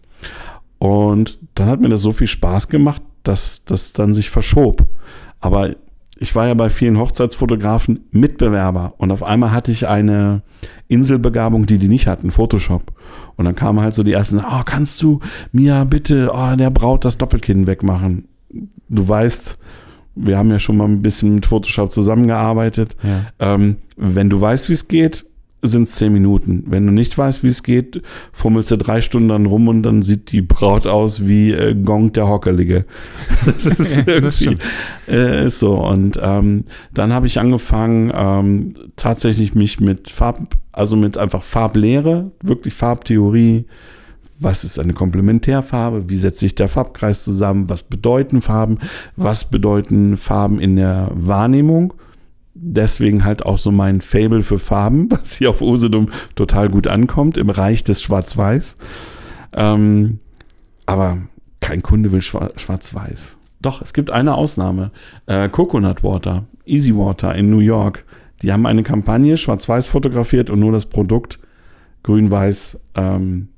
[0.79, 4.87] Und dann hat mir das so viel Spaß gemacht, dass das dann sich verschob.
[5.41, 5.77] Aber
[6.19, 10.43] ich war ja bei vielen Hochzeitsfotografen Mitbewerber und auf einmal hatte ich eine
[10.89, 12.93] Inselbegabung, die die nicht hatten, Photoshop.
[13.37, 15.21] Und dann kamen halt so die ersten, oh, kannst du
[15.53, 18.29] mir bitte, oh, der Braut das Doppelkinn wegmachen?
[18.89, 19.59] Du weißt,
[20.15, 22.97] wir haben ja schon mal ein bisschen mit Photoshop zusammengearbeitet.
[23.03, 23.27] Ja.
[23.39, 25.27] Ähm, wenn du weißt, wie es geht,
[25.63, 26.65] sind es zehn Minuten.
[26.67, 30.03] Wenn du nicht weißt, wie es geht, fummelst du drei Stunden dann rum und dann
[30.03, 32.85] sieht die Braut aus wie äh, Gong der Hockerlige.
[33.47, 34.63] Das ist Das irgendwie stimmt.
[35.09, 35.75] äh, ist so.
[35.77, 36.65] Und ähm,
[36.95, 43.65] dann habe ich angefangen, ähm, tatsächlich mich mit Farb, also mit einfach Farblehre, wirklich Farbtheorie.
[44.39, 46.11] Was ist eine Komplementärfarbe?
[46.11, 47.71] Wie setzt sich der Farbkreis zusammen?
[47.71, 48.79] Was bedeuten Farben?
[49.17, 51.95] Was bedeuten Farben in der Wahrnehmung?
[52.59, 57.37] Deswegen halt auch so mein Fable für Farben, was hier auf Usedom total gut ankommt,
[57.37, 58.77] im Reich des Schwarz-Weiß.
[59.53, 60.21] Ähm,
[60.87, 61.19] aber
[61.61, 63.37] kein Kunde will Schwa- Schwarz-Weiß.
[63.61, 64.91] Doch, es gibt eine Ausnahme.
[65.27, 68.05] Äh, Coconut Water, Easy Water in New York.
[68.43, 71.39] Die haben eine Kampagne schwarz-weiß fotografiert und nur das Produkt
[72.03, 73.49] grün-weiß ähm,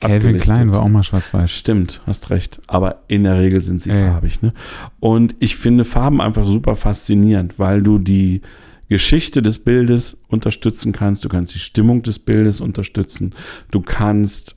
[0.00, 0.42] Calvin abgelichtet.
[0.42, 1.50] Klein war auch mal schwarz-weiß.
[1.50, 2.60] Stimmt, hast recht.
[2.66, 4.12] Aber in der Regel sind sie ja.
[4.12, 4.42] farbig.
[4.42, 4.52] Ne?
[5.00, 8.42] Und ich finde Farben einfach super faszinierend, weil du die
[8.88, 11.24] Geschichte des Bildes unterstützen kannst.
[11.24, 13.34] Du kannst die Stimmung des Bildes unterstützen.
[13.70, 14.56] Du kannst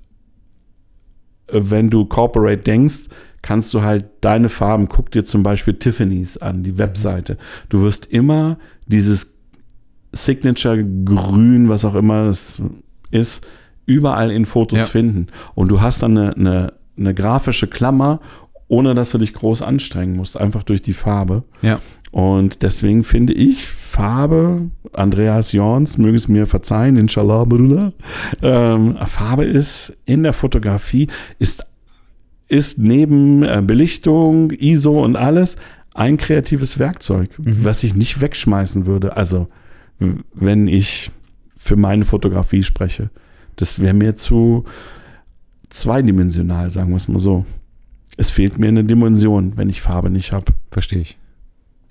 [1.48, 3.10] äh, wenn du Corporate denkst,
[3.42, 7.38] kannst du halt deine Farben, guck dir zum Beispiel Tiffany's an, die Webseite.
[7.70, 9.38] Du wirst immer dieses
[10.12, 12.62] Signature Grün, was auch immer es
[13.12, 13.46] ist,
[13.86, 14.86] überall in Fotos Ja.
[14.86, 15.28] finden.
[15.54, 18.20] Und du hast dann eine, eine, eine grafische Klammer,
[18.68, 21.44] ohne dass du dich groß anstrengen musst, einfach durch die Farbe.
[21.62, 21.80] Ja.
[22.12, 27.94] Und deswegen finde ich Farbe, Andreas Jorns, möge es mir verzeihen, inshallah, Bruder,
[28.42, 31.66] ähm, Farbe ist in der Fotografie, ist,
[32.48, 35.58] ist neben äh, Belichtung, ISO und alles
[35.94, 39.16] ein kreatives Werkzeug, was ich nicht wegschmeißen würde.
[39.18, 39.48] Also,
[40.34, 41.12] wenn ich
[41.58, 43.10] für meine Fotografie spreche,
[43.56, 44.66] das wäre mir zu
[45.70, 47.46] zweidimensional, sagen wir es mal so.
[48.18, 50.54] Es fehlt mir eine Dimension, wenn ich Farbe nicht habe.
[50.72, 51.18] Verstehe ich.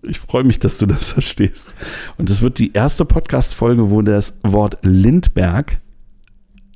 [0.03, 1.75] Ich freue mich, dass du das verstehst.
[2.17, 5.81] Und es wird die erste Podcast-Folge, wo das Wort Lindberg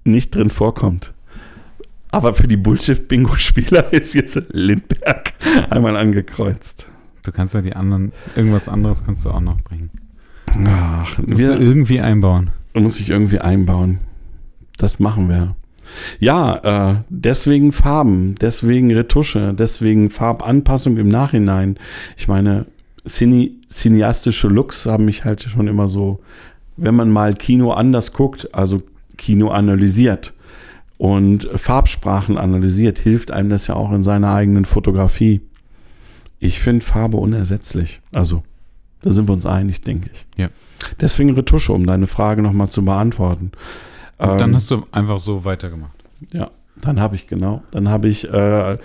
[0.04, 1.14] nicht drin vorkommt.
[2.10, 5.32] Aber für die Bullshit-Bingo-Spieler ist jetzt Lindberg
[5.70, 6.88] einmal angekreuzt.
[7.22, 9.90] Du kannst ja die anderen, irgendwas anderes kannst du auch noch bringen.
[10.66, 12.50] Ach, Musst du wir, irgendwie einbauen.
[12.72, 13.98] muss ich irgendwie einbauen.
[14.78, 15.54] Das machen wir.
[16.20, 21.78] Ja, äh, deswegen Farben, deswegen Retusche, deswegen Farbanpassung im Nachhinein.
[22.16, 22.66] Ich meine,
[23.06, 26.20] cine, cineastische Looks haben mich halt schon immer so,
[26.76, 28.82] wenn man mal Kino anders guckt, also
[29.16, 30.32] Kino analysiert
[30.98, 35.40] und Farbsprachen analysiert, hilft einem das ja auch in seiner eigenen Fotografie.
[36.38, 38.00] Ich finde Farbe unersetzlich.
[38.12, 38.42] Also,
[39.02, 40.26] da sind wir uns einig, denke ich.
[40.36, 40.48] Ja.
[41.00, 43.52] Deswegen Retusche, um deine Frage nochmal zu beantworten.
[44.18, 45.92] Ähm, dann hast du einfach so weitergemacht.
[46.32, 46.50] ja,
[46.80, 47.62] dann habe ich genau.
[47.70, 48.78] Dann habe ich äh,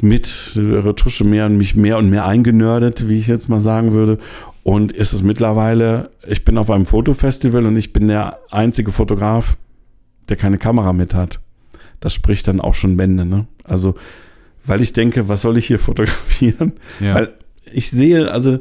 [0.00, 4.18] mit Retusche mehr und mich mehr und mehr eingenördet, wie ich jetzt mal sagen würde.
[4.62, 9.56] Und ist es mittlerweile, ich bin auf einem Fotofestival und ich bin der einzige Fotograf,
[10.28, 11.40] der keine Kamera mit hat.
[12.00, 13.46] Das spricht dann auch schon Bände, ne?
[13.64, 13.94] Also,
[14.66, 16.74] weil ich denke, was soll ich hier fotografieren?
[17.00, 17.14] Ja.
[17.14, 17.34] Weil
[17.72, 18.58] ich sehe, also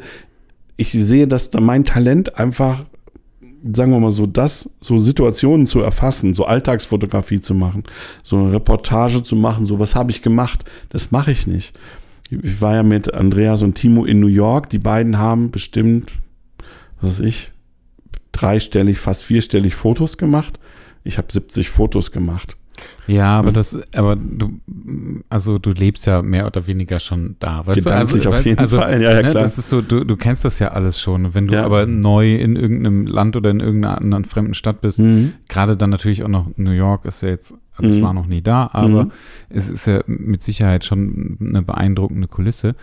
[0.77, 2.85] ich sehe, dass da mein Talent einfach,
[3.73, 7.83] sagen wir mal so, das, so Situationen zu erfassen, so Alltagsfotografie zu machen,
[8.21, 11.75] so eine Reportage zu machen, so was habe ich gemacht, das mache ich nicht.
[12.29, 16.11] Ich war ja mit Andreas und Timo in New York, die beiden haben bestimmt,
[17.01, 17.51] was weiß ich,
[18.31, 20.59] dreistellig, fast vierstellig Fotos gemacht.
[21.03, 22.57] Ich habe 70 Fotos gemacht.
[23.07, 23.53] Ja, aber Mhm.
[23.53, 24.59] das, aber du,
[25.29, 28.29] also du lebst ja mehr oder weniger schon da, weißt Gedanklich du?
[28.29, 29.43] Also, auf jeden also, Fall, ja, ja, ne, klar.
[29.43, 31.33] Das ist so, du, du kennst das ja alles schon.
[31.33, 31.65] Wenn du Ja.
[31.65, 35.33] aber neu in irgendeinem Land oder in irgendeiner anderen fremden Stadt bist, Mhm.
[35.47, 38.03] gerade dann natürlich auch noch New York ist ja jetzt, also ich Mhm.
[38.05, 39.11] war noch nie da, aber Mhm.
[39.49, 42.75] es ist ja mit Sicherheit schon eine beeindruckende Kulisse.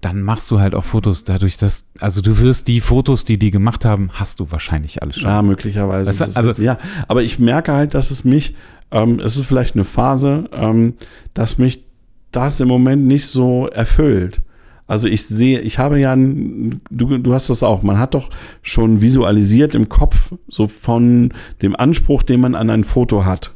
[0.00, 3.50] Dann machst du halt auch Fotos dadurch, dass, also du wirst die Fotos, die die
[3.50, 5.30] gemacht haben, hast du wahrscheinlich alle schon.
[5.30, 6.10] Ja, möglicherweise.
[6.10, 6.76] Weißt du, also- ja,
[7.08, 8.54] aber ich merke halt, dass es mich,
[8.94, 10.94] ähm, es ist vielleicht eine Phase, ähm,
[11.34, 11.84] dass mich
[12.32, 14.40] das im Moment nicht so erfüllt.
[14.86, 18.30] Also ich sehe, ich habe ja, du, du hast das auch, man hat doch
[18.62, 23.52] schon visualisiert im Kopf, so von dem Anspruch, den man an ein Foto hat.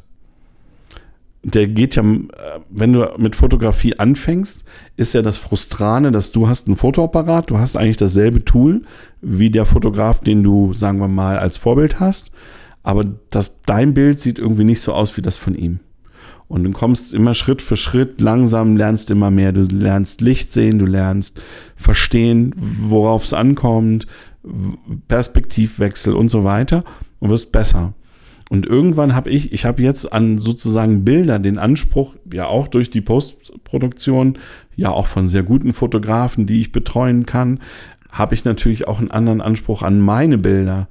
[1.44, 2.26] Der geht ja, äh,
[2.68, 4.64] wenn du mit Fotografie anfängst,
[4.96, 8.82] ist ja das Frustrane, dass du hast einen Fotoapparat, du hast eigentlich dasselbe Tool
[9.20, 12.32] wie der Fotograf, den du, sagen wir mal, als Vorbild hast,
[12.82, 15.80] aber das, dein Bild sieht irgendwie nicht so aus wie das von ihm.
[16.48, 19.52] Und du kommst immer Schritt für Schritt, langsam lernst immer mehr.
[19.52, 21.40] Du lernst Licht sehen, du lernst
[21.76, 24.06] verstehen, worauf es ankommt,
[25.08, 26.84] Perspektivwechsel und so weiter
[27.18, 27.92] und wirst besser.
[28.50, 32.88] Und irgendwann habe ich, ich habe jetzt an sozusagen Bilder den Anspruch, ja auch durch
[32.90, 34.38] die Postproduktion,
[34.74, 37.60] ja auch von sehr guten Fotografen, die ich betreuen kann,
[38.10, 40.88] habe ich natürlich auch einen anderen Anspruch an meine Bilder.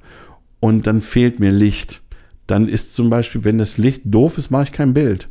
[0.60, 2.02] Und dann fehlt mir Licht.
[2.46, 5.28] Dann ist zum Beispiel, wenn das Licht doof ist, mache ich kein Bild.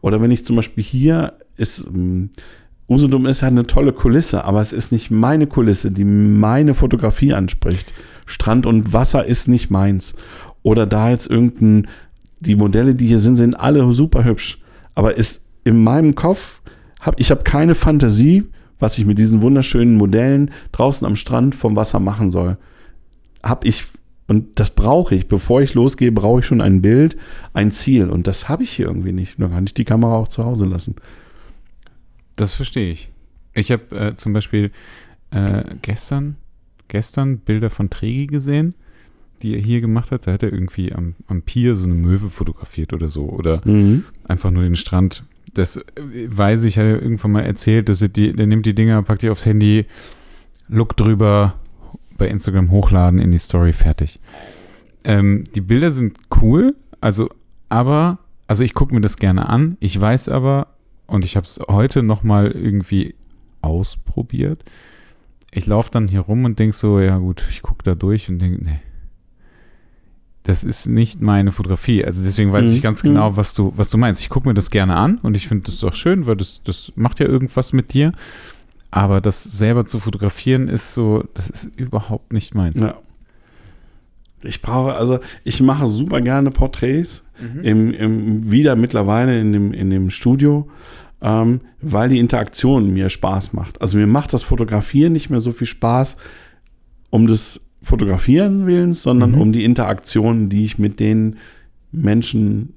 [0.00, 2.30] Oder wenn ich zum Beispiel hier ist, ähm,
[2.88, 7.32] Usedom ist ja eine tolle Kulisse, aber es ist nicht meine Kulisse, die meine Fotografie
[7.32, 7.94] anspricht.
[8.26, 10.14] Strand und Wasser ist nicht meins.
[10.62, 11.88] Oder da jetzt irgendein,
[12.40, 14.58] die Modelle, die hier sind, sind alle super hübsch.
[14.94, 16.60] Aber ist in meinem Kopf,
[17.00, 18.44] hab, ich habe keine Fantasie,
[18.78, 22.58] was ich mit diesen wunderschönen Modellen draußen am Strand vom Wasser machen soll.
[23.42, 23.86] Hab ich,
[24.26, 27.16] und das brauche ich, bevor ich losgehe, brauche ich schon ein Bild,
[27.52, 28.08] ein Ziel.
[28.08, 29.34] Und das habe ich hier irgendwie nicht.
[29.38, 30.96] Dann kann ich die Kamera auch zu Hause lassen.
[32.36, 33.10] Das verstehe ich.
[33.52, 34.70] Ich habe äh, zum Beispiel
[35.30, 36.36] äh, gestern,
[36.88, 38.74] gestern Bilder von Tregi gesehen,
[39.42, 40.26] die er hier gemacht hat.
[40.26, 43.28] Da hat er irgendwie am, am Pier so eine Möwe fotografiert oder so.
[43.28, 44.04] Oder Mhm.
[44.26, 45.24] einfach nur den Strand.
[45.52, 45.82] Das äh,
[46.26, 49.22] weiß ich, hat er irgendwann mal erzählt, dass er die, der nimmt die Dinger, packt
[49.22, 49.84] die aufs Handy,
[50.68, 51.54] Look drüber,
[52.16, 54.20] bei Instagram hochladen, in die Story, fertig.
[55.04, 57.28] Ähm, die Bilder sind cool, also,
[57.68, 59.76] aber also ich gucke mir das gerne an.
[59.80, 60.68] Ich weiß aber,
[61.06, 63.14] und ich habe es heute nochmal irgendwie
[63.60, 64.64] ausprobiert.
[65.50, 68.38] Ich laufe dann hier rum und denke so, ja gut, ich gucke da durch und
[68.40, 68.80] denke, nee,
[70.42, 72.04] das ist nicht meine Fotografie.
[72.04, 72.72] Also deswegen weiß Mhm.
[72.76, 74.20] ich ganz genau, was du, was du meinst.
[74.20, 76.92] Ich gucke mir das gerne an und ich finde das auch schön, weil das, das
[76.96, 78.12] macht ja irgendwas mit dir.
[78.96, 82.78] Aber das selber zu fotografieren ist so, das ist überhaupt nicht meins.
[82.78, 82.94] Ja.
[84.42, 87.24] Ich brauche, also ich mache super gerne Porträts,
[87.64, 90.68] im, im, wieder mittlerweile in dem, in dem Studio,
[91.20, 93.80] ähm, weil die Interaktion mir Spaß macht.
[93.80, 96.16] Also mir macht das Fotografieren nicht mehr so viel Spaß
[97.10, 99.40] um des Fotografieren willens, sondern Mhm.
[99.40, 101.36] um die Interaktion, die ich mit den
[101.90, 102.73] Menschen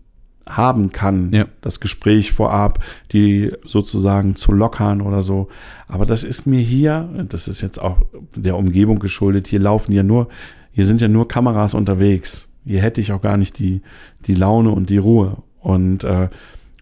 [0.48, 1.32] haben kann.
[1.34, 1.46] Ja.
[1.62, 2.80] Das Gespräch vorab,
[3.12, 5.50] die sozusagen zu lockern oder so.
[5.88, 7.98] Aber das ist mir hier, das ist jetzt auch
[8.36, 10.30] der Umgebung geschuldet, hier laufen ja nur,
[10.72, 12.50] hier sind ja nur Kameras unterwegs.
[12.66, 13.82] Hier hätte ich auch gar nicht die,
[14.26, 15.38] die Laune und die Ruhe.
[15.60, 16.30] Und, äh,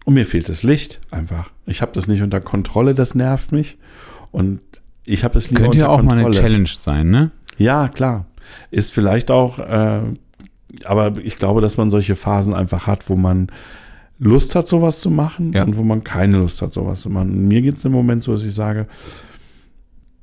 [0.04, 1.50] und mir fehlt das Licht einfach.
[1.64, 3.78] Ich habe das nicht unter Kontrolle, das nervt mich.
[4.32, 4.60] Und
[5.04, 6.26] ich habe es lieber Könnte ja auch mal Kontrolle.
[6.26, 7.30] eine Challenge sein, ne?
[7.56, 8.26] Ja, klar.
[8.70, 10.00] Ist vielleicht auch, äh,
[10.84, 13.48] aber ich glaube, dass man solche Phasen einfach hat, wo man
[14.18, 15.64] Lust hat, sowas zu machen Ja.
[15.64, 17.48] und wo man keine Lust hat, sowas zu machen.
[17.48, 18.86] Mir geht es im Moment so, dass ich sage,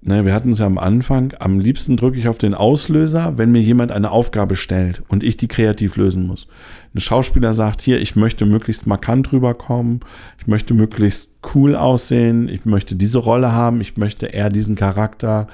[0.02, 3.52] ne, wir hatten es ja am Anfang, am liebsten drücke ich auf den Auslöser, wenn
[3.52, 6.48] mir jemand eine Aufgabe stellt und ich die kreativ lösen muss.
[6.96, 10.00] Ein Schauspieler sagt hier, ich möchte möglichst markant rüberkommen,
[10.40, 15.48] ich möchte möglichst cool aussehen, ich möchte diese Rolle haben, ich möchte eher diesen Charakter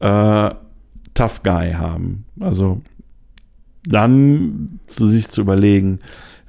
[0.00, 0.50] äh,
[1.14, 2.24] Tough Guy haben.
[2.40, 2.82] Also
[3.86, 6.00] dann zu sich zu überlegen,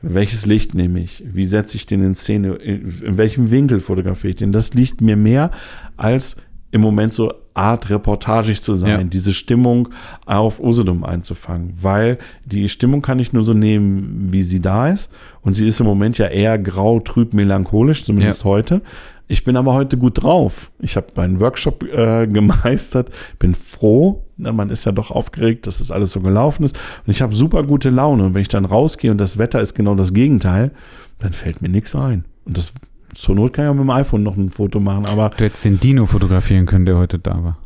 [0.01, 4.35] welches Licht nehme ich, wie setze ich den in Szene, in, welchem Winkel fotografiere ich
[4.35, 4.51] den.
[4.51, 5.51] Das liegt mir mehr
[5.95, 6.37] als
[6.71, 9.03] im Moment so Art reportagig zu sein, Ja.
[9.03, 9.89] diese Stimmung
[10.27, 15.11] auf Usedom einzufangen, weil die Stimmung kann ich nur so nehmen, wie sie da ist
[15.41, 18.81] und sie ist im Moment ja eher grau, trüb, melancholisch, zumindest heute.
[19.27, 20.71] Ich bin aber heute gut drauf.
[20.79, 23.09] Ich habe meinen Workshop äh, gemeistert,
[23.39, 24.23] bin froh.
[24.37, 26.77] Na, man ist ja doch aufgeregt, dass das alles so gelaufen ist.
[27.05, 28.23] Und ich habe super gute Laune.
[28.25, 30.71] Und wenn ich dann rausgehe und das Wetter ist genau das Gegenteil,
[31.19, 32.23] dann fällt mir nichts ein.
[32.45, 32.73] Und das
[33.15, 35.05] zur Not kann ich auch mit dem iPhone noch ein Foto machen.
[35.05, 37.57] Aber Du hättest den Dino fotografieren können, der heute da war.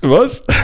[0.00, 0.44] was?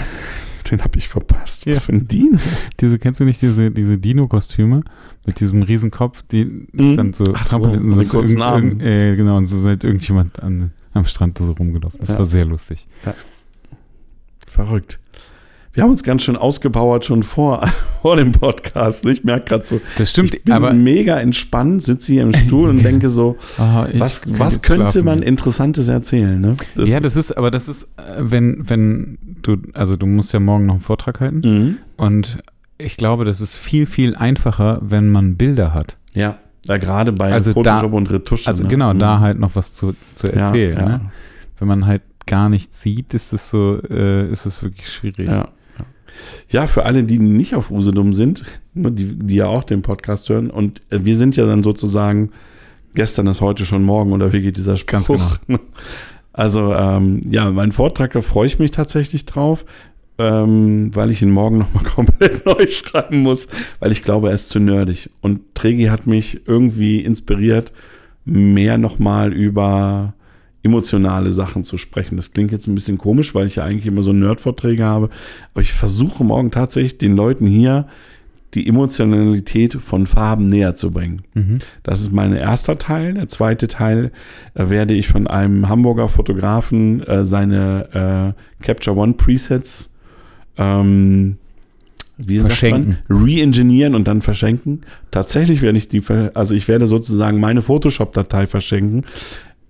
[0.70, 1.66] Den habe ich verpasst.
[1.66, 1.80] Was Ja.
[1.80, 2.38] für ein Dino?
[2.80, 4.82] Diese, kennst du nicht diese, diese Dino-Kostüme
[5.26, 6.96] mit diesem Riesenkopf, die Mhm.
[6.96, 8.64] dann so Ach so, Trampolin- mit so kurzen irgend- Armen.
[8.80, 12.00] irgend- äh, genau, und so ist irgendjemand an, am Strand da so rumgelaufen.
[12.00, 12.18] Das Ja.
[12.18, 12.86] war sehr lustig.
[14.46, 14.98] Verrückt.
[15.74, 17.68] Wir haben uns ganz schön ausgepowert schon vor,
[18.02, 19.04] vor dem Podcast.
[19.04, 22.70] Ich merke gerade so, Das stimmt, ich bin aber mega entspannt, sitze hier im Stuhl
[22.70, 23.36] und denke so,
[23.92, 25.22] ich was, was könnte man.
[25.22, 26.40] Interessantes erzählen?
[26.40, 26.56] Ne?
[26.74, 30.40] Das- ja, das ist, aber das ist, äh, wenn, wenn du, also du musst ja
[30.40, 31.78] morgen noch einen Vortrag halten Mhm.
[31.96, 32.38] und
[32.78, 35.96] ich glaube, das ist viel, viel einfacher, wenn man Bilder hat.
[36.14, 38.48] Ja, da gerade bei Also Photoshop da- und Retusche.
[38.48, 38.68] Also ne?
[38.68, 38.98] genau, Mhm.
[38.98, 40.76] da halt noch was zu, zu ja, erzählen.
[40.78, 41.00] ja, Ne?
[41.58, 45.26] Wenn man halt gar nichts sieht, ist es so, äh, ist es wirklich schwierig.
[45.28, 45.34] ja,
[45.78, 45.84] ja.
[46.50, 50.28] ja, für alle, die nicht auf Usedom sind, ne, die, die ja auch den Podcast
[50.28, 52.30] hören, und äh, wir sind ja dann sozusagen,
[52.94, 54.86] gestern ist heute schon morgen, oder wie geht dieser Spruch?
[54.92, 55.30] Ganz genau.
[56.38, 59.64] Also, ähm, ja, mein Vortrag, da freue ich mich tatsächlich drauf,
[60.18, 63.48] ähm, weil ich ihn morgen nochmal komplett neu schreiben muss,
[63.80, 65.10] weil ich glaube, er ist zu nerdig.
[65.20, 67.72] Und Tregi hat mich irgendwie inspiriert,
[68.24, 70.14] mehr nochmal über
[70.62, 72.16] emotionale Sachen zu sprechen.
[72.16, 75.10] Das klingt jetzt ein bisschen komisch, weil ich ja eigentlich immer so Nerd-Vorträge habe.
[75.54, 77.88] Aber ich versuche morgen tatsächlich den Leuten hier
[78.54, 81.22] die Emotionalität von Farben näher zu bringen.
[81.34, 81.58] Mhm.
[81.82, 83.14] Das ist mein erster Teil.
[83.14, 84.10] Der zweite Teil
[84.54, 89.90] äh, werde ich von einem Hamburger Fotografen äh, seine äh, Capture One Presets
[90.56, 91.36] ähm,
[92.18, 92.98] wie Verschenken.
[93.08, 94.80] Re-engineeren und dann verschenken.
[95.10, 96.02] Tatsächlich werde ich die,
[96.34, 99.04] also ich werde sozusagen meine Photoshop-Datei verschenken.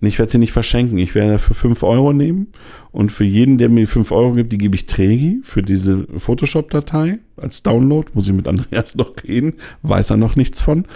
[0.01, 0.99] Ich werde sie nicht verschenken.
[0.99, 2.49] Ich werde für 5 Euro nehmen
[2.93, 7.19] und für jeden, der mir 5 Euro gibt, die gebe ich Trägi für diese Photoshop-Datei
[7.37, 8.09] als Download.
[8.15, 10.87] Muss ich mit Andreas noch reden, weiß er noch nichts von.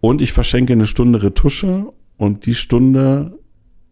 [0.00, 1.86] Und ich verschenke eine Stunde Retusche
[2.18, 3.38] und die Stunde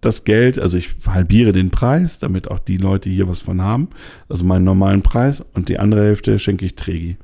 [0.01, 3.89] das Geld, also ich halbiere den Preis, damit auch die Leute hier was von haben,
[4.29, 7.17] also meinen normalen Preis und die andere Hälfte schenke ich Trägi.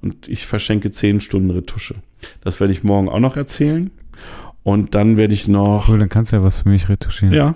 [0.00, 1.96] Und ich verschenke 10 Stunden Retusche.
[2.42, 3.90] Das werde ich morgen auch noch erzählen.
[4.64, 7.34] Und dann werde ich noch Cool, dann kannst du ja was für mich retuschieren.
[7.34, 7.54] ja,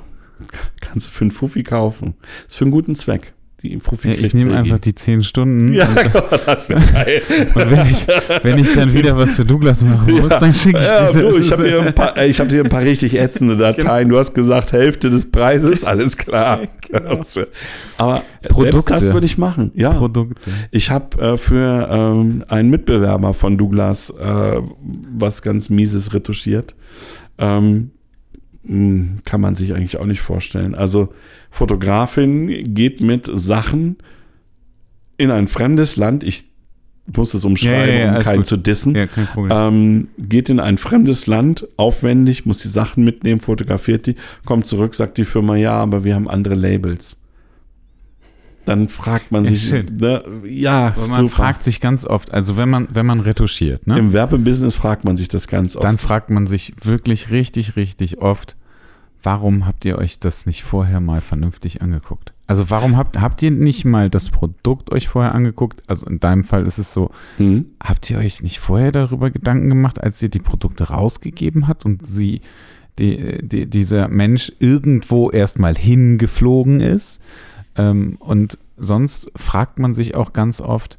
[0.80, 2.14] kannst du für einen Fuffi kaufen.
[2.46, 3.34] Ist für einen guten Zweck.
[3.62, 5.72] Die Ja, Profil ich nehme einfach die zehn Stunden.
[5.72, 5.96] Ja, und,
[6.46, 7.22] das wäre geil.
[7.54, 8.06] und wenn, ich,
[8.42, 10.38] wenn ich dann wieder was für Douglas machen muss, Ja.
[10.38, 11.22] dann schicke ich Ja, diese.
[11.22, 14.08] du, ich habe hier, ein paar- ich hab hier ein paar richtig ätzende Dateien.
[14.08, 16.60] Du hast gesagt, Hälfte des Preises, alles klar.
[17.98, 18.92] Aber selbst Produkte.
[18.94, 19.72] das würde ich machen.
[19.74, 20.50] Ja, Produkte.
[20.70, 24.60] ich habe äh, für ähm, einen Mitbewerber von Douglas äh,
[25.16, 26.74] was ganz Mieses retuschiert.
[27.38, 27.90] Ähm,
[28.64, 30.74] kann man sich eigentlich auch nicht vorstellen.
[30.74, 31.08] Also
[31.50, 33.96] Fotografin geht mit Sachen
[35.16, 36.24] in ein fremdes Land.
[36.24, 36.44] Ich
[37.16, 38.46] muss es umschreiben, Ja, ja, ja, um keinen gut.
[38.46, 39.08] zu dissen.
[39.50, 44.94] Ähm, geht in ein fremdes Land, aufwendig, muss die Sachen mitnehmen, fotografiert die, kommt zurück,
[44.94, 47.22] sagt die Firma, ja, aber wir haben andere Labels.
[48.68, 51.36] Dann fragt man sich, ne, ja, Aber man super.
[51.36, 53.98] fragt sich ganz oft, also wenn man, wenn man retuschiert, ne?
[53.98, 55.84] Im Werbebusiness fragt man sich das ganz oft.
[55.84, 58.56] dann fragt man sich wirklich richtig, richtig oft,
[59.22, 62.34] warum habt ihr euch das nicht vorher mal vernünftig angeguckt?
[62.46, 65.82] Also warum habt, habt ihr nicht mal das Produkt euch vorher angeguckt?
[65.86, 67.66] Also in deinem Fall ist es so, Hm?
[67.82, 72.06] habt ihr euch nicht vorher darüber Gedanken gemacht, als ihr die Produkte rausgegeben habt und
[72.06, 72.42] sie,
[72.98, 77.22] die, die, dieser Mensch irgendwo erstmal hingeflogen ist?
[77.78, 80.98] Ähm, und sonst fragt man sich auch ganz oft,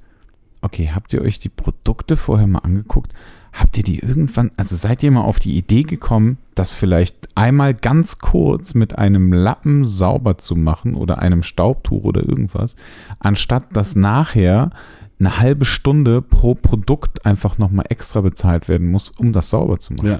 [0.61, 3.13] okay, habt ihr euch die Produkte vorher mal angeguckt?
[3.51, 7.73] Habt ihr die irgendwann, also seid ihr mal auf die Idee gekommen, das vielleicht einmal
[7.73, 12.75] ganz kurz mit einem Lappen sauber zu machen oder einem Staubtuch oder irgendwas,
[13.19, 14.71] anstatt dass nachher
[15.19, 19.93] eine halbe Stunde pro Produkt einfach nochmal extra bezahlt werden muss, um das sauber zu
[19.93, 20.07] machen?
[20.07, 20.19] Ja.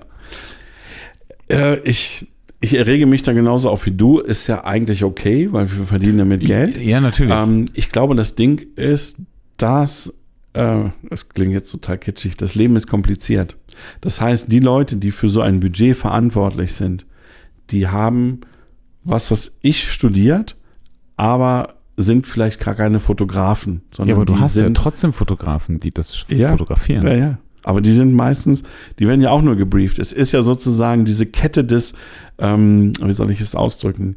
[1.50, 2.28] Äh, ich,
[2.62, 4.20] ich errege mich da genauso auf wie du.
[4.20, 6.78] Ist ja eigentlich okay, weil wir verdienen damit Geld.
[6.82, 7.34] Ja, natürlich.
[7.36, 9.18] Ähm, ich glaube, das Ding ist,
[9.58, 10.14] dass,
[10.54, 13.56] äh, das klingt jetzt total kitschig, das Leben ist kompliziert.
[14.02, 17.06] Das heißt, die Leute, die für so ein Budget verantwortlich sind,
[17.72, 18.42] die haben
[19.04, 20.56] was, was ich studiert,
[21.16, 23.82] aber sind vielleicht gar keine Fotografen.
[23.96, 26.52] Sondern ja, aber du die hast ja sind, trotzdem Fotografen, die das Ja.
[26.52, 27.06] fotografieren.
[27.08, 27.38] Ja, ja.
[27.64, 28.64] Aber die sind meistens,
[29.00, 30.00] die werden ja auch nur gebrieft.
[30.00, 31.94] Es ist ja sozusagen diese Kette des,
[32.40, 34.16] ähm, wie soll ich es ausdrücken,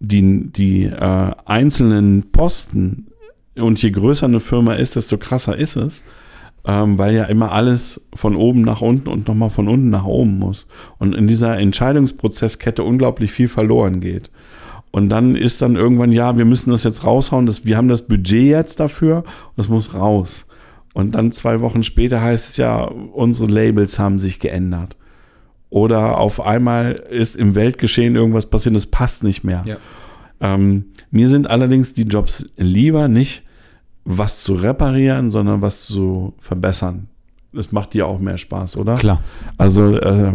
[0.00, 3.08] die, die äh, einzelnen Posten
[3.56, 6.02] und je größer eine Firma ist, desto krasser ist es,
[6.64, 10.38] ähm, weil ja immer alles von oben nach unten und nochmal von unten nach oben
[10.38, 10.66] muss.
[10.98, 14.30] Und in dieser Entscheidungsprozesskette unglaublich viel verloren geht.
[14.90, 18.02] Und dann ist dann irgendwann, ja, wir müssen das jetzt raushauen, das, wir haben das
[18.02, 19.24] Budget jetzt dafür,
[19.56, 20.46] das muss raus.
[20.92, 24.96] Und dann zwei Wochen später heißt es ja, unsere Labels haben sich geändert.
[25.72, 29.62] Oder auf einmal ist im Weltgeschehen irgendwas passiert, das passt nicht mehr.
[29.64, 29.76] Ja.
[30.38, 33.42] Ähm, mir sind allerdings die Jobs lieber nicht,
[34.04, 37.08] was zu reparieren, sondern was zu verbessern.
[37.54, 38.96] Das macht dir auch mehr Spaß, oder?
[38.96, 39.22] Klar.
[39.56, 40.34] Also äh,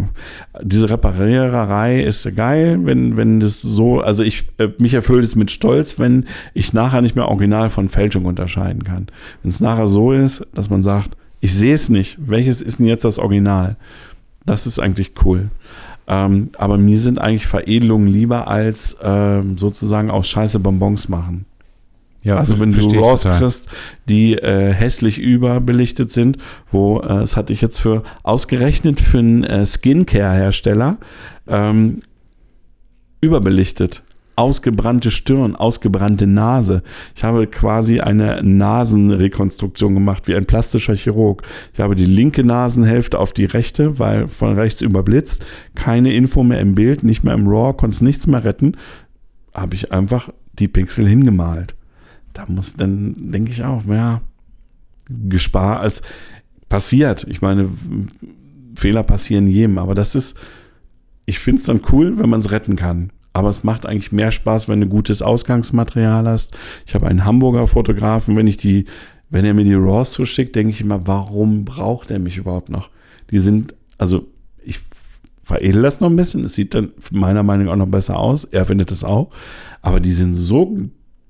[0.64, 5.52] diese Repariererei ist geil, wenn wenn das so, also ich äh, mich erfüllt es mit
[5.52, 6.26] Stolz, wenn
[6.56, 9.06] ich nachher nicht mehr Original von Fälschung unterscheiden kann.
[9.44, 12.88] Wenn es nachher so ist, dass man sagt, ich sehe es nicht, welches ist denn
[12.88, 13.76] jetzt das Original?
[14.48, 15.52] Das ist eigentlich cool.
[16.08, 21.46] Ähm, aber mir sind eigentlich Veredelungen lieber als ähm, sozusagen aus Scheiße Bonbons machen.
[22.24, 23.68] Ja, Also wenn du Raws kriegst,
[24.10, 26.38] die äh, hässlich überbelichtet sind,
[26.72, 30.98] wo, äh, das hatte ich jetzt für ausgerechnet für einen äh, Skincare-Hersteller,
[31.48, 32.02] ähm,
[33.22, 34.04] überbelichtet.
[34.38, 36.84] Ausgebrannte Stirn, ausgebrannte Nase.
[37.16, 41.42] Ich habe quasi eine Nasenrekonstruktion gemacht, wie ein plastischer Chirurg.
[41.74, 45.46] Ich habe die linke Nasenhälfte auf die rechte, weil von rechts überblitzt.
[45.76, 48.78] Keine Info mehr im Bild, nicht mehr im RAW, konnte nichts mehr retten.
[49.54, 51.76] Habe ich einfach die Pixel hingemalt
[52.38, 54.22] da muss dann, denke ich auch, ja,
[55.10, 56.04] gespart, es
[56.70, 57.26] passiert.
[57.28, 57.70] Ich meine,
[58.76, 60.38] Fehler passieren jedem, aber das ist,
[61.26, 63.12] ich finde es dann cool, wenn man es retten kann.
[63.38, 66.58] Aber es macht eigentlich mehr Spaß, wenn du gutes Ausgangsmaterial hast.
[66.88, 68.86] Ich habe einen Hamburger Fotografen, wenn ich die,
[69.30, 72.90] wenn er mir die RAWs zuschickt, denke ich immer, warum braucht er mich überhaupt noch?
[73.30, 74.26] Die sind, also
[74.66, 74.80] ich
[75.44, 76.46] veredel das noch ein bisschen.
[76.46, 78.44] Es sieht dann meiner Meinung nach auch noch besser aus.
[78.44, 79.30] Er findet es auch.
[79.84, 80.76] Aber die sind so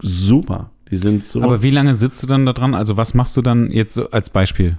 [0.02, 0.72] super.
[0.90, 1.42] Die sind so.
[1.42, 2.74] Aber wie lange sitzt du dann da dran?
[2.74, 4.78] Also was machst du dann jetzt so als Beispiel?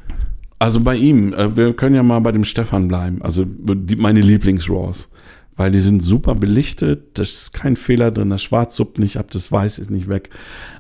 [0.58, 3.20] Also bei ihm, äh, wir können ja mal bei dem Stefan bleiben.
[3.20, 5.10] Also die, meine Lieblings-Raws.
[5.58, 9.30] Weil die sind super belichtet, da ist kein Fehler drin, das Schwarz suppt nicht ab,
[9.30, 10.30] das Weiß ist nicht weg.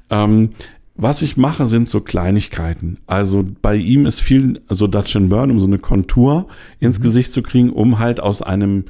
[0.08, 0.50] Ähm,
[0.94, 2.98] was ich mache, sind so Kleinigkeiten.
[3.06, 6.48] Also bei ihm ist viel so Dutch and Burn, um so eine Kontur
[6.80, 8.84] ins Gesicht zu kriegen, um halt aus einem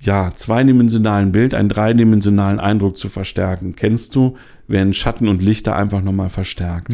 [0.00, 3.76] ja, zweidimensionalen Bild einen dreidimensionalen Eindruck zu verstärken.
[3.76, 4.36] Kennst du,
[4.66, 6.90] werden Schatten und Lichter einfach nochmal verstärkt.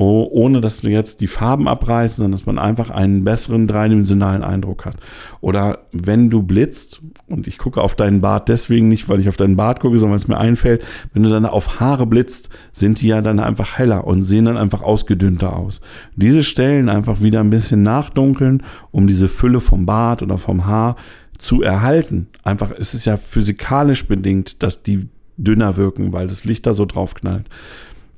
[0.00, 4.44] Oh, ohne dass wir jetzt die Farben abreißen, sondern dass man einfach einen besseren dreidimensionalen
[4.44, 4.94] Eindruck hat.
[5.40, 9.36] Oder wenn du blitzt, und ich gucke auf deinen Bart deswegen nicht, weil ich auf
[9.36, 13.00] deinen Bart gucke, sondern weil es mir einfällt, wenn du dann auf Haare blitzt, sind
[13.00, 15.80] die ja dann einfach heller und sehen dann einfach ausgedünnter aus.
[16.14, 20.94] Diese Stellen einfach wieder ein bisschen nachdunkeln, um diese Fülle vom Bart oder vom Haar
[21.38, 22.28] zu erhalten.
[22.44, 26.86] Einfach, es ist ja physikalisch bedingt, dass die dünner wirken, weil das Licht da so
[26.86, 27.46] drauf knallt.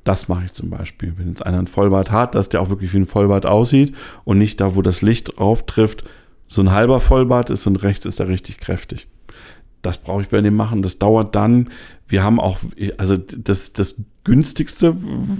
[0.03, 1.13] Das mache ich zum Beispiel.
[1.17, 4.39] Wenn jetzt einer ein Vollbart hat, dass der auch wirklich wie ein Vollbart aussieht und
[4.39, 6.03] nicht da, wo das Licht drauf trifft,
[6.47, 9.07] so ein halber Vollbart ist und rechts ist er richtig kräftig.
[9.81, 10.81] Das brauche ich bei dem machen.
[10.81, 11.69] Das dauert dann.
[12.07, 12.57] Wir haben auch,
[12.97, 14.95] also das, das günstigste,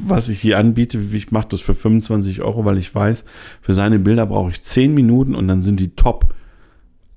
[0.06, 3.26] was ich hier anbiete, ich mache das für 25 Euro, weil ich weiß,
[3.62, 6.34] für seine Bilder brauche ich 10 Minuten und dann sind die top.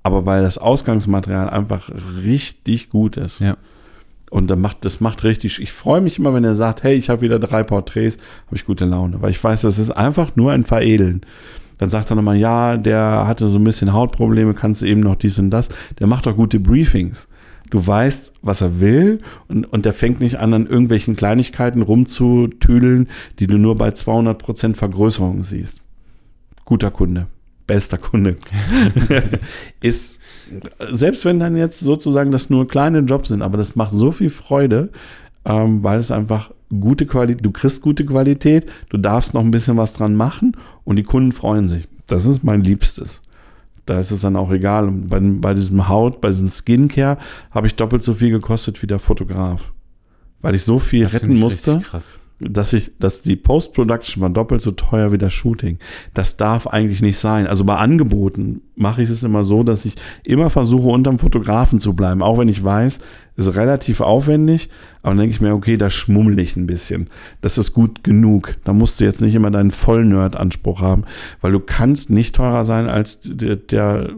[0.03, 1.89] Aber weil das Ausgangsmaterial einfach
[2.21, 3.39] richtig gut ist.
[3.39, 3.57] Ja.
[4.35, 7.09] Und dann macht, das macht richtig, ich freue mich immer, wenn er sagt, hey, ich
[7.09, 8.17] habe wieder drei Porträts,
[8.47, 11.21] habe ich gute Laune, weil ich weiß, das ist einfach nur ein Veredeln.
[11.77, 15.15] Dann sagt er nochmal, ja, der hatte so ein bisschen Hautprobleme, kannst du eben noch
[15.15, 15.69] dies und das.
[15.99, 17.29] Der macht doch gute Briefings.
[17.69, 23.07] Du weißt, was er will und, und der fängt nicht an, an irgendwelchen Kleinigkeiten rumzutüdeln,
[23.39, 25.79] die du nur bei 200% Vergrößerung siehst.
[26.65, 27.27] Guter Kunde
[27.67, 28.37] bester Kunde
[29.81, 30.19] ist,
[30.91, 34.29] selbst wenn dann jetzt sozusagen das nur kleine Jobs sind, aber das macht so viel
[34.29, 34.91] Freude,
[35.45, 39.77] ähm, weil es einfach gute Qualität, du kriegst gute Qualität, du darfst noch ein bisschen
[39.77, 41.87] was dran machen und die Kunden freuen sich.
[42.07, 43.21] Das ist mein Liebstes.
[43.85, 44.87] Da ist es dann auch egal.
[44.87, 47.17] Und bei, bei diesem Haut, bei diesem Skincare
[47.51, 49.71] habe ich doppelt so viel gekostet wie der Fotograf.
[50.41, 51.79] Weil ich so viel das retten musste.
[51.79, 55.79] Krass dass ich, dass die Post-Production war doppelt so teuer wie das Shooting.
[56.13, 57.47] Das darf eigentlich nicht sein.
[57.47, 61.93] Also bei Angeboten mache ich es immer so, dass ich immer versuche, unterm Fotografen zu
[61.93, 62.21] bleiben.
[62.21, 62.99] Auch wenn ich weiß,
[63.37, 64.69] ist relativ aufwendig,
[65.01, 67.09] aber dann denke ich mir, okay, da schmummel ich ein bisschen.
[67.41, 68.57] Das ist gut genug.
[68.63, 71.03] Da musst du jetzt nicht immer deinen Voll-Nerd-Anspruch haben,
[71.41, 74.09] weil du kannst nicht teurer sein als der, der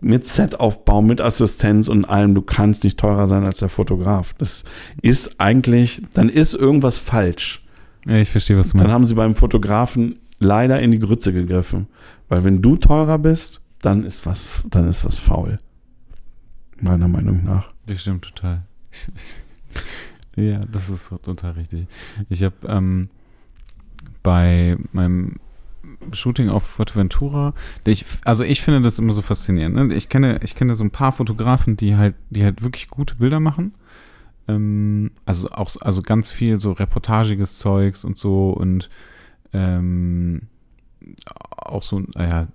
[0.00, 4.34] mit Setaufbau, mit Assistenz und allem, du kannst nicht teurer sein als der Fotograf.
[4.34, 4.64] Das
[5.02, 7.64] ist eigentlich, dann ist irgendwas falsch.
[8.06, 8.86] Ja, ich verstehe, was du meinst.
[8.86, 11.88] Dann haben sie beim Fotografen leider in die Grütze gegriffen.
[12.28, 15.58] Weil wenn du teurer bist, dann ist was, dann ist was faul.
[16.80, 17.72] Meiner Meinung nach.
[17.86, 18.64] Das stimmt total.
[20.36, 21.86] ja, das ist total richtig.
[22.28, 23.08] Ich habe ähm,
[24.22, 25.36] bei meinem
[26.12, 27.54] Shooting auf Fuerteventura.
[27.84, 29.74] Ich, also ich finde das immer so faszinierend.
[29.76, 29.94] Ne?
[29.94, 33.40] Ich kenne, ich kenne so ein paar Fotografen, die halt, die halt wirklich gute Bilder
[33.40, 33.74] machen.
[34.48, 38.88] Ähm, also auch, also ganz viel so reportagiges Zeugs und so und
[39.52, 40.42] ähm,
[41.56, 42.48] auch so, naja,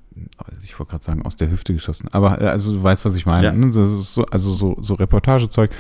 [0.64, 2.10] ich wollte gerade sagen, aus der Hüfte geschossen.
[2.12, 3.48] Aber äh, also du weißt, was ich meine.
[3.48, 3.54] Ja.
[3.54, 3.72] Ne?
[3.72, 5.72] So, also so, so Reportagezeug.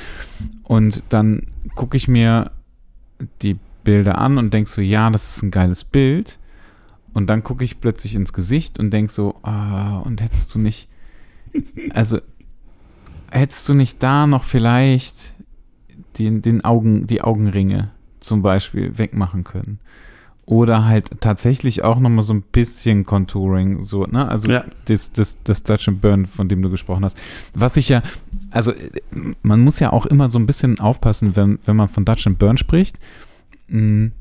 [0.64, 2.52] Und dann gucke ich mir
[3.42, 6.38] die Bilder an und denke so, ja, das ist ein geiles Bild.
[7.14, 10.88] Und dann gucke ich plötzlich ins Gesicht und denke so, ah, und hättest du nicht,
[11.94, 12.20] also
[13.32, 15.34] hättest du nicht da noch vielleicht
[16.20, 19.80] den, den Augen, die Augenringe zum Beispiel wegmachen können?
[20.46, 24.28] Oder halt tatsächlich auch nochmal so ein bisschen Contouring, so, ne?
[24.28, 24.66] Also ja.
[24.86, 27.18] das, das, das Dutch and Burn, von dem du gesprochen hast.
[27.54, 28.02] Was ich ja,
[28.50, 28.74] also
[29.44, 32.38] man muss ja auch immer so ein bisschen aufpassen, wenn, wenn man von Dutch and
[32.38, 32.98] Burn spricht.
[33.68, 34.12] Mh, mm,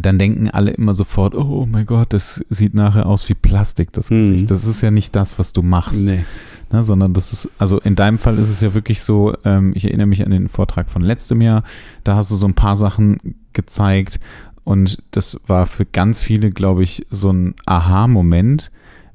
[0.00, 4.10] dann denken alle immer sofort, oh mein Gott, das sieht nachher aus wie Plastik, das
[4.10, 4.20] mhm.
[4.20, 4.50] Gesicht.
[4.50, 6.00] Das ist ja nicht das, was du machst.
[6.00, 6.24] Nee.
[6.72, 9.84] Ne, sondern das ist, also in deinem Fall ist es ja wirklich so, ähm, ich
[9.84, 11.64] erinnere mich an den Vortrag von letztem Jahr,
[12.02, 14.18] da hast du so ein paar Sachen gezeigt
[14.64, 18.70] und das war für ganz viele, glaube ich, so ein Aha-Moment,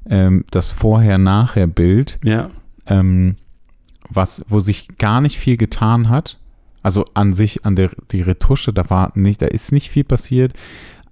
[0.08, 2.50] ähm, das Vorher-Nachher-Bild, ja.
[2.86, 3.34] ähm,
[4.08, 6.37] was, wo sich gar nicht viel getan hat,
[6.82, 10.52] also an sich, an der die Retusche, da war nicht, da ist nicht viel passiert,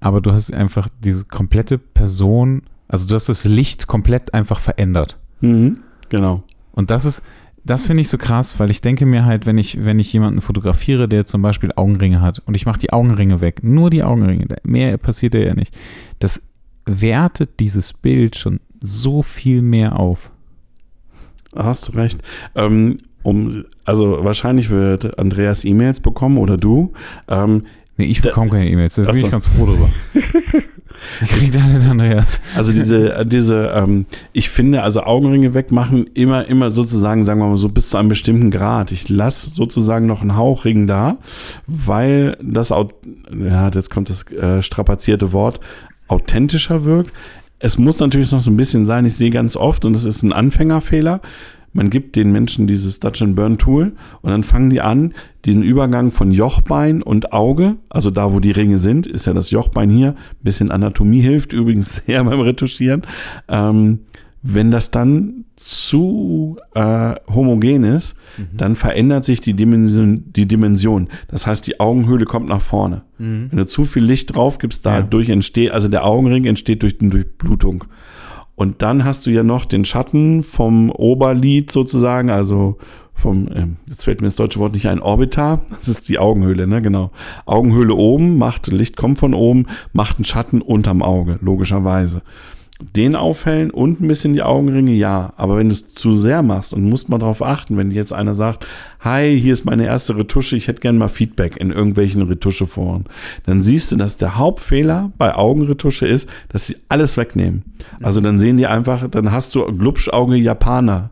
[0.01, 5.19] aber du hast einfach diese komplette Person, also du hast das Licht komplett einfach verändert.
[5.41, 6.43] Mhm, genau.
[6.73, 7.23] Und das ist,
[7.65, 10.41] das finde ich so krass, weil ich denke mir halt, wenn ich, wenn ich jemanden
[10.41, 14.47] fotografiere, der zum Beispiel Augenringe hat und ich mache die Augenringe weg, nur die Augenringe,
[14.63, 15.77] mehr passiert ja nicht,
[16.21, 16.43] das
[16.85, 20.31] wertet dieses Bild schon so viel mehr auf.
[21.57, 22.21] Hast du recht.
[22.55, 26.93] Ähm, um, also wahrscheinlich wird Andreas E-Mails bekommen oder du.
[27.29, 27.65] Ähm,
[27.97, 29.27] nee, ich bekomme keine E-Mails, da bin so.
[29.27, 29.89] ich ganz froh drüber.
[30.15, 32.41] ich kriege deine Andreas.
[32.55, 37.57] Also diese, diese, ähm, ich finde, also Augenringe wegmachen immer, immer sozusagen, sagen wir mal
[37.57, 38.93] so, bis zu einem bestimmten Grad.
[38.93, 41.19] Ich lasse sozusagen noch einen Hauchring da,
[41.67, 45.59] weil das, ja, jetzt kommt das äh, strapazierte Wort,
[46.07, 47.13] authentischer wirkt.
[47.59, 50.23] Es muss natürlich noch so ein bisschen sein, ich sehe ganz oft, und das ist
[50.23, 51.21] ein Anfängerfehler,
[51.77, 55.13] man gibt den Menschen dieses Dutch and Burn Tool und dann fangen die an,
[55.45, 59.51] diesen Übergang von Jochbein und Auge, also da, wo die Ringe sind, ist ja das
[59.51, 63.03] Jochbein hier, bisschen Anatomie hilft übrigens sehr beim Retuschieren.
[63.49, 64.01] Ähm,
[64.43, 68.57] wenn das dann zu äh, homogen ist, mhm.
[68.57, 71.09] dann verändert sich die Dimension, die Dimension.
[71.29, 73.03] Das heißt, die Augenhöhle kommt nach vorne.
[73.19, 73.49] Mhm.
[73.51, 75.35] Wenn du zu viel Licht drauf gibst, dadurch ja.
[75.35, 77.85] entsteht, also der Augenring entsteht durch die Durchblutung.
[78.57, 82.79] Und dann hast du ja noch den Schatten vom Oberlid sozusagen, also
[83.15, 86.67] vom, äh, jetzt fällt mir das deutsche Wort nicht ein, Orbitar, das ist die Augenhöhle,
[86.67, 87.13] ne, genau.
[87.45, 92.23] Augenhöhle oben, macht, Licht kommt von oben, macht einen Schatten unterm Auge, logischerweise
[92.79, 95.33] den aufhellen und ein bisschen die Augenringe, ja.
[95.37, 98.35] Aber wenn du es zu sehr machst und musst mal darauf achten, wenn jetzt einer
[98.35, 98.67] sagt,
[99.01, 103.05] hi, hier ist meine erste Retusche, ich hätte gerne mal Feedback in irgendwelchen Retuscheforen,
[103.47, 107.63] dann siehst du, dass der Hauptfehler bei Augenretusche ist, dass sie alles wegnehmen.
[108.03, 111.11] Also dann sehen die einfach, dann hast du Glubschauge Japaner.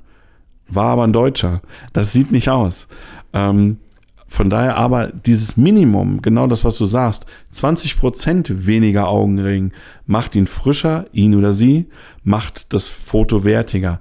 [0.69, 1.61] War aber ein Deutscher.
[1.93, 2.89] Das sieht nicht aus.
[3.33, 3.79] Ähm,
[4.27, 9.73] von daher aber dieses Minimum, genau das, was du sagst, 20 Prozent weniger Augenring
[10.07, 11.87] macht ihn frischer, ihn oder sie,
[12.23, 14.01] macht das Foto wertiger.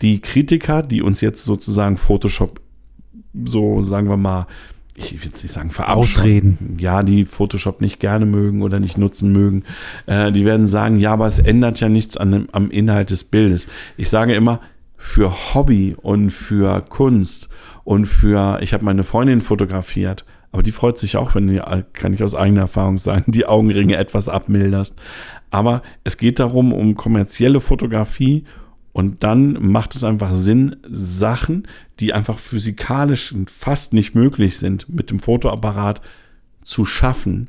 [0.00, 2.60] Die Kritiker, die uns jetzt sozusagen Photoshop
[3.44, 4.46] so, sagen wir mal,
[4.94, 6.76] ich will nicht sagen verabschieden.
[6.78, 9.62] Ja, die Photoshop nicht gerne mögen oder nicht nutzen mögen.
[10.06, 13.24] Äh, die werden sagen, ja, aber es ändert ja nichts an dem, am Inhalt des
[13.24, 13.68] Bildes.
[13.96, 14.60] Ich sage immer,
[14.98, 17.48] für Hobby und für Kunst
[17.84, 22.12] und für, ich habe meine Freundin fotografiert, aber die freut sich auch, wenn du, kann
[22.12, 24.96] ich aus eigener Erfahrung sagen, die Augenringe etwas abmilderst.
[25.50, 28.44] Aber es geht darum, um kommerzielle Fotografie
[28.92, 31.68] und dann macht es einfach Sinn, Sachen,
[32.00, 36.00] die einfach physikalisch fast nicht möglich sind, mit dem Fotoapparat
[36.62, 37.48] zu schaffen.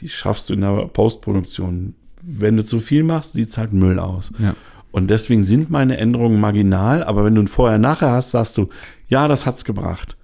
[0.00, 1.94] Die schaffst du in der Postproduktion.
[2.22, 4.32] Wenn du zu viel machst, sieht es halt Müll aus.
[4.38, 4.54] Ja.
[4.92, 8.68] Und deswegen sind meine Änderungen marginal, aber wenn du ein Vorher-Nachher hast, sagst du,
[9.08, 10.16] ja, das hat's gebracht.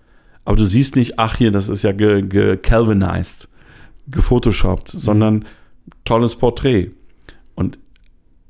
[0.44, 4.98] Aber du siehst nicht, ach hier, das ist ja ge-calvinized, ge gefotoshoppt, mhm.
[4.98, 5.44] sondern
[6.04, 6.90] tolles Porträt.
[7.54, 7.78] Und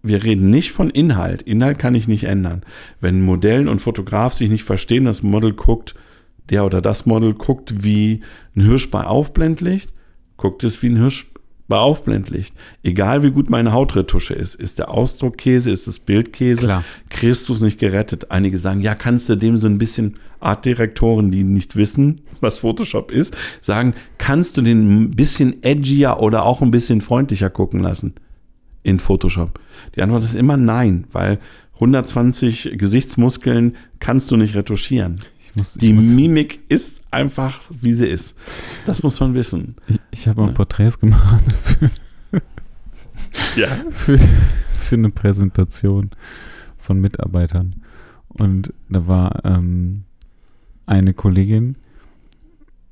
[0.03, 1.43] wir reden nicht von Inhalt.
[1.43, 2.63] Inhalt kann ich nicht ändern.
[3.01, 5.95] Wenn Modell und Fotograf sich nicht verstehen, das Model guckt,
[6.49, 8.21] der oder das Model guckt wie
[8.55, 9.93] ein Hirsch bei Aufblendlicht,
[10.37, 11.27] guckt es wie ein Hirsch
[11.69, 12.55] bei Aufblendlicht.
[12.83, 16.85] Egal wie gut meine Hautretusche ist, ist der Ausdruck Käse, ist das Bild Käse, Klar.
[17.11, 18.31] Christus nicht gerettet.
[18.31, 23.11] Einige sagen, ja, kannst du dem so ein bisschen Artdirektoren, die nicht wissen, was Photoshop
[23.11, 28.15] ist, sagen, kannst du den ein bisschen edgier oder auch ein bisschen freundlicher gucken lassen
[28.83, 29.59] in Photoshop?
[29.97, 31.41] Die Antwort ist immer nein, weil
[31.75, 35.21] 120 Gesichtsmuskeln kannst du nicht retuschieren.
[35.57, 38.37] Muss, die muss, Mimik ist einfach, wie sie ist.
[38.85, 39.77] Das muss man wissen.
[39.89, 40.53] Ich, ich habe mal ja.
[40.53, 41.91] Porträts gemacht für,
[43.57, 43.69] ja.
[43.91, 44.19] für,
[44.79, 46.11] für eine Präsentation
[46.77, 47.83] von Mitarbeitern.
[48.29, 50.05] Und da war ähm,
[50.85, 51.77] eine Kollegin,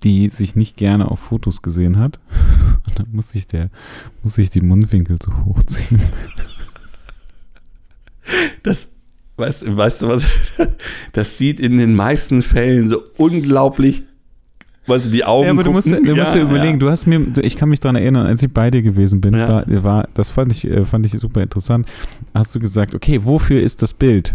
[0.03, 2.19] die sich nicht gerne auf Fotos gesehen hat.
[2.87, 3.71] Und dann muss ich der,
[4.23, 6.01] muss ich die Mundwinkel so hochziehen.
[8.63, 8.94] Das,
[9.37, 10.27] Weißt, weißt du was?
[11.13, 14.05] Das sieht in den meisten Fällen so unglaublich
[14.87, 15.47] Weißt du, die Augen.
[15.47, 16.79] Ja, aber du musst, du ja, musst dir überlegen, ja.
[16.79, 19.49] du hast mir, ich kann mich daran erinnern, als ich bei dir gewesen bin, ja.
[19.49, 21.89] war, war, das fand ich, äh, fand ich super interessant.
[22.35, 24.35] Hast du gesagt, okay, wofür ist das Bild?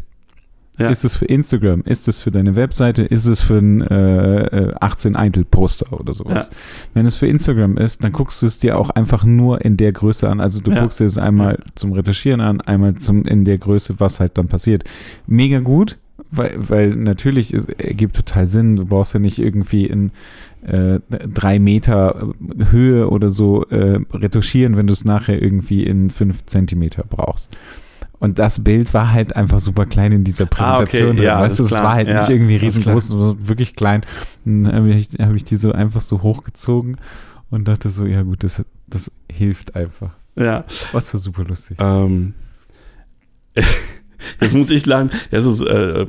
[0.79, 0.89] Ja.
[0.89, 1.81] Ist es für Instagram?
[1.81, 3.03] Ist es für deine Webseite?
[3.03, 6.49] Ist es für ein äh, 18 äh, Eintel Poster oder sowas?
[6.49, 6.57] Ja.
[6.93, 9.91] Wenn es für Instagram ist, dann guckst du es dir auch einfach nur in der
[9.91, 10.39] Größe an.
[10.39, 10.81] Also du ja.
[10.81, 14.47] guckst dir es einmal zum Retuschieren an, einmal zum in der Größe, was halt dann
[14.47, 14.85] passiert.
[15.27, 15.97] Mega gut,
[16.31, 18.77] weil, weil natürlich es ergibt total Sinn.
[18.77, 20.11] Du brauchst ja nicht irgendwie in
[20.61, 22.29] äh, drei Meter
[22.69, 27.49] Höhe oder so äh, retuschieren, wenn du es nachher irgendwie in fünf Zentimeter brauchst.
[28.19, 31.09] Und das Bild war halt einfach super klein in dieser Präsentation.
[31.09, 31.23] Ah, okay.
[31.23, 33.11] ja, weißt du, es war halt ja, nicht irgendwie riesengroß,
[33.47, 34.05] wirklich klein.
[34.43, 36.97] dann habe ich, hab ich die so einfach so hochgezogen
[37.49, 40.11] und dachte so, ja gut, das, das hilft einfach.
[40.35, 40.65] Ja.
[40.91, 41.77] Was war super lustig.
[41.79, 42.33] Ähm,
[44.41, 46.05] jetzt muss ich lernen, es ist äh,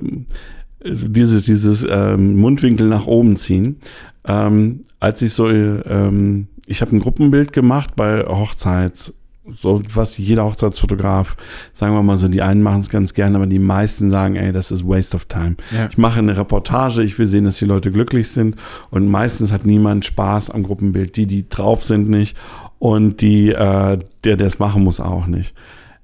[0.84, 3.76] dieses, dieses ähm, Mundwinkel nach oben ziehen.
[4.24, 9.12] Ähm, als ich so, ähm, ich habe ein Gruppenbild gemacht bei Hochzeits
[9.52, 11.36] so was jeder Hochzeitsfotograf,
[11.72, 14.52] sagen wir mal so, die einen machen es ganz gerne, aber die meisten sagen, ey,
[14.52, 15.56] das ist Waste of Time.
[15.70, 15.88] Ja.
[15.90, 18.56] Ich mache eine Reportage, ich will sehen, dass die Leute glücklich sind
[18.90, 21.16] und meistens hat niemand Spaß am Gruppenbild.
[21.16, 22.36] Die, die drauf sind, nicht
[22.78, 25.54] und die, äh, der, der es machen muss, auch nicht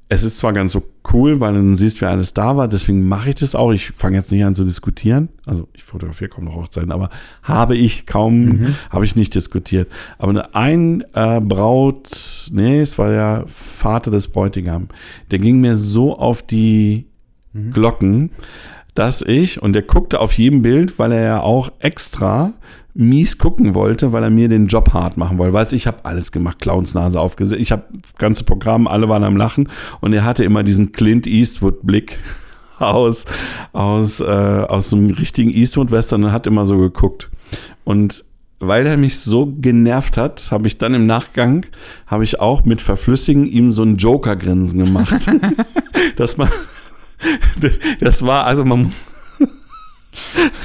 [0.09, 3.31] es ist zwar ganz so cool, weil dann siehst, wer alles da war, deswegen mache
[3.31, 3.73] ich das auch.
[3.73, 5.31] Ich fange jetzt nicht an zu diskutieren.
[5.45, 7.11] Also ich fotografiere kaum noch Hochzeiten, aber
[7.43, 8.75] habe ich kaum, mhm.
[8.91, 9.91] habe ich nicht diskutiert.
[10.19, 14.89] Aber ein äh, Braut, nee, es war ja Vater des Bräutigam,
[15.33, 17.07] der ging mir so auf die
[17.53, 17.73] mhm.
[17.73, 18.31] Glocken,
[18.95, 22.55] dass ich, und der guckte auf jedem Bild, weil er ja auch extra
[22.97, 25.53] mies gucken wollte, weil er mir den Job hart machen wollte.
[25.53, 27.61] Weißt ich habe alles gemacht, Clownsnase aufgesetzt.
[27.61, 27.85] Ich habe
[28.19, 29.69] ganze Programm, alle waren am Lachen
[30.01, 32.19] und er hatte immer diesen Clint Eastwood Blick
[32.79, 33.27] aus
[33.73, 37.31] aus äh, aus einem richtigen Eastwood Western und hat immer so geguckt.
[37.85, 38.25] Und
[38.59, 41.67] weil er mich so genervt hat, habe ich dann im Nachgang,
[42.07, 45.31] habe ich auch mit Verflüssigen ihm so ein Joker-Grinsen gemacht.
[46.17, 46.49] dass man,
[48.01, 48.93] das war, also man,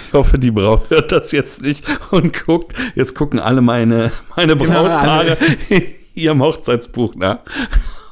[0.08, 4.56] ich hoffe, die Braut hört das jetzt nicht und guckt, jetzt gucken alle meine, meine
[4.56, 5.38] Brautpaare
[5.70, 5.84] in
[6.16, 7.39] ihrem Hochzeitsbuch nach.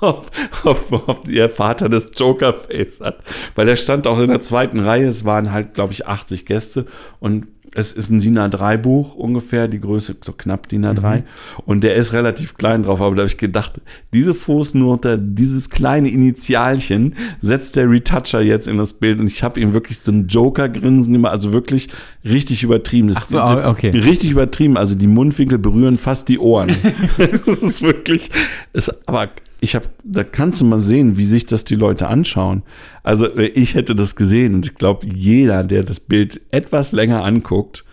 [0.01, 0.31] Ob,
[0.63, 3.17] ob, ob ihr Vater das Joker-Face hat.
[3.55, 5.05] Weil der stand auch in der zweiten Reihe.
[5.05, 6.85] Es waren halt, glaube ich, 80 Gäste.
[7.19, 11.17] Und es ist ein DIN A3-Buch ungefähr, die Größe so knapp DIN A3.
[11.17, 11.23] Mhm.
[11.65, 13.79] Und der ist relativ klein drauf, aber da habe ich gedacht,
[14.13, 19.19] diese Fußnote, dieses kleine Initialchen setzt der Retoucher jetzt in das Bild.
[19.19, 21.89] Und ich habe ihm wirklich so ein Joker-Grinsen gemacht, also wirklich
[22.25, 23.09] richtig übertrieben.
[23.09, 23.91] Das so, okay.
[23.91, 24.77] Richtig übertrieben.
[24.77, 26.75] Also die Mundwinkel berühren fast die Ohren.
[27.17, 28.29] das ist wirklich,
[28.73, 29.29] ist aber
[29.61, 32.63] ich habe, da kannst du mal sehen, wie sich das die Leute anschauen.
[33.03, 37.83] Also ich hätte das gesehen und ich glaube, jeder, der das Bild etwas länger anguckt,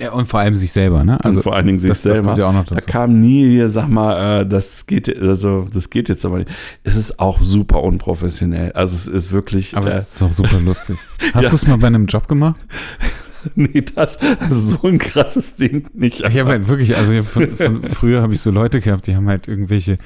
[0.00, 1.22] ja, und vor allem sich selber, ne?
[1.22, 2.18] Also und vor allen Dingen sich das, selber.
[2.18, 2.74] Das kommt ja auch noch dazu.
[2.74, 6.50] Da kam nie hier, sag mal, äh, das geht, also das geht jetzt aber nicht.
[6.82, 8.72] Es ist auch super unprofessionell.
[8.72, 9.76] Also es ist wirklich.
[9.76, 10.96] Aber äh, es ist auch super lustig.
[11.34, 11.50] Hast ja.
[11.50, 12.60] du es mal bei einem Job gemacht?
[13.54, 14.16] nee, das,
[14.50, 16.20] ist so ein krasses Ding nicht.
[16.20, 19.28] Ich habe halt wirklich, also von, von früher habe ich so Leute gehabt, die haben
[19.28, 19.98] halt irgendwelche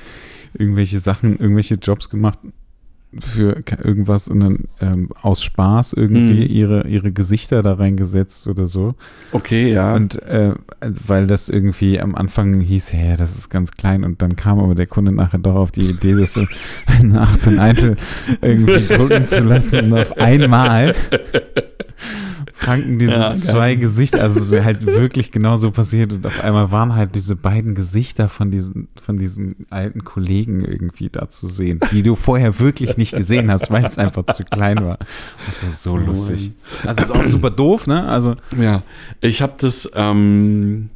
[0.59, 2.39] irgendwelche Sachen, irgendwelche Jobs gemacht
[3.21, 6.51] für irgendwas und dann ähm, aus Spaß irgendwie hm.
[6.51, 8.95] ihre, ihre Gesichter da reingesetzt oder so.
[9.33, 9.95] Okay, ja.
[9.95, 14.37] Und äh, weil das irgendwie am Anfang hieß, hä, das ist ganz klein und dann
[14.37, 16.45] kam aber der Kunde nachher doch auf die Idee, das so
[16.87, 17.97] eine 18 Eitel
[18.41, 20.95] irgendwie drucken zu lassen und auf einmal
[22.59, 23.83] pranken diese ja, zwei geil.
[23.83, 27.37] Gesichter, also es ist halt wirklich genau so passiert und auf einmal waren halt diese
[27.37, 32.59] beiden Gesichter von diesen, von diesen alten Kollegen irgendwie da zu sehen, die du vorher
[32.59, 34.99] wirklich nicht gesehen hast, weil es einfach zu klein war.
[35.47, 36.53] Das ist so lustig.
[36.85, 38.07] Also ist auch super doof, ne?
[38.07, 38.83] Also ja,
[39.21, 40.91] ich habe das ähm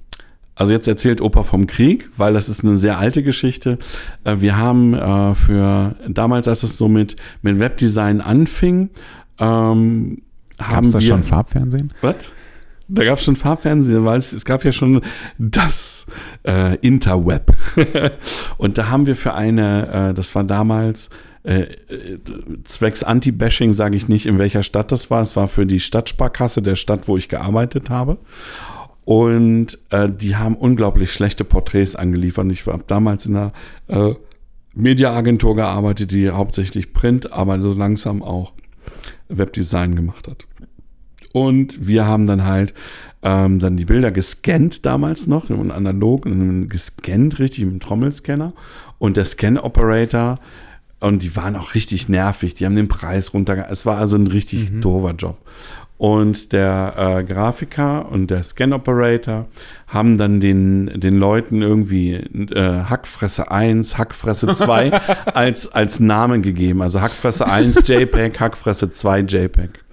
[0.60, 3.78] also jetzt erzählt Opa vom Krieg, weil das ist eine sehr alte Geschichte.
[4.24, 8.90] Äh, wir haben äh, für damals, als es so mit, mit Webdesign anfing,
[9.38, 10.20] ähm,
[10.60, 11.92] haben Gab's da schon Farbfernsehen?
[12.00, 12.32] Was?
[12.92, 15.00] Da gab es schon Farbfernsehen, weil es, es gab ja schon
[15.38, 16.06] das
[16.44, 17.52] äh, Interweb.
[18.58, 21.08] und da haben wir für eine, äh, das war damals
[21.44, 21.66] äh,
[22.64, 25.22] zwecks Anti-Bashing, sage ich nicht, in welcher Stadt das war.
[25.22, 28.18] Es war für die Stadtsparkasse der Stadt, wo ich gearbeitet habe.
[29.04, 32.46] Und äh, die haben unglaublich schlechte Porträts angeliefert.
[32.50, 33.52] Ich habe damals in einer
[33.88, 34.14] äh,
[34.74, 38.52] Mediaagentur gearbeitet, die hauptsächlich Print, aber so langsam auch
[39.30, 40.46] Webdesign gemacht hat.
[41.32, 42.74] Und wir haben dann halt
[43.22, 46.26] ähm, dann die Bilder gescannt damals noch, und analog,
[46.68, 48.52] gescannt richtig mit dem Trommelscanner.
[48.98, 50.38] Und der Scan-Operator,
[51.00, 53.72] und die waren auch richtig nervig, die haben den Preis runtergegangen.
[53.72, 54.80] Es war also ein richtig mhm.
[54.80, 55.38] doofer Job.
[56.00, 59.48] Und der äh, Grafiker und der Scan-Operator
[59.86, 64.92] haben dann den, den Leuten irgendwie äh, Hackfresse 1, Hackfresse 2
[65.34, 66.80] als, als Namen gegeben.
[66.80, 69.84] Also Hackfresse 1 JPEG, Hackfresse 2 JPEG.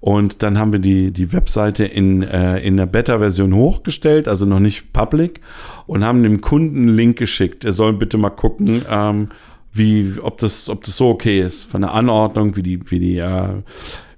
[0.00, 4.58] Und dann haben wir die, die Webseite in, äh, in der Beta-Version hochgestellt, also noch
[4.58, 5.42] nicht public,
[5.86, 7.66] und haben dem Kunden einen Link geschickt.
[7.66, 9.28] Er soll bitte mal gucken, ähm,
[9.70, 11.64] wie, ob das, ob das so okay ist.
[11.64, 13.48] Von der Anordnung, wie die, wie die, äh,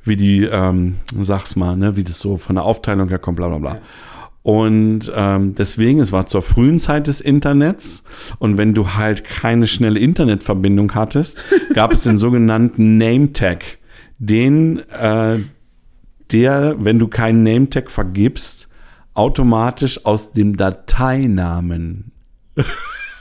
[0.04, 3.48] wie die, ähm, sag's mal, ne, wie das so von der Aufteilung her kommt, bla
[3.48, 3.78] bla bla.
[4.42, 8.04] Und ähm, deswegen, es war zur frühen Zeit des Internets.
[8.38, 11.38] Und wenn du halt keine schnelle Internetverbindung hattest,
[11.72, 13.78] gab es den sogenannten Name Tag,
[14.18, 15.38] den äh,
[16.30, 18.68] der, wenn du keinen Nametag vergibst,
[19.14, 22.12] automatisch aus dem Dateinamen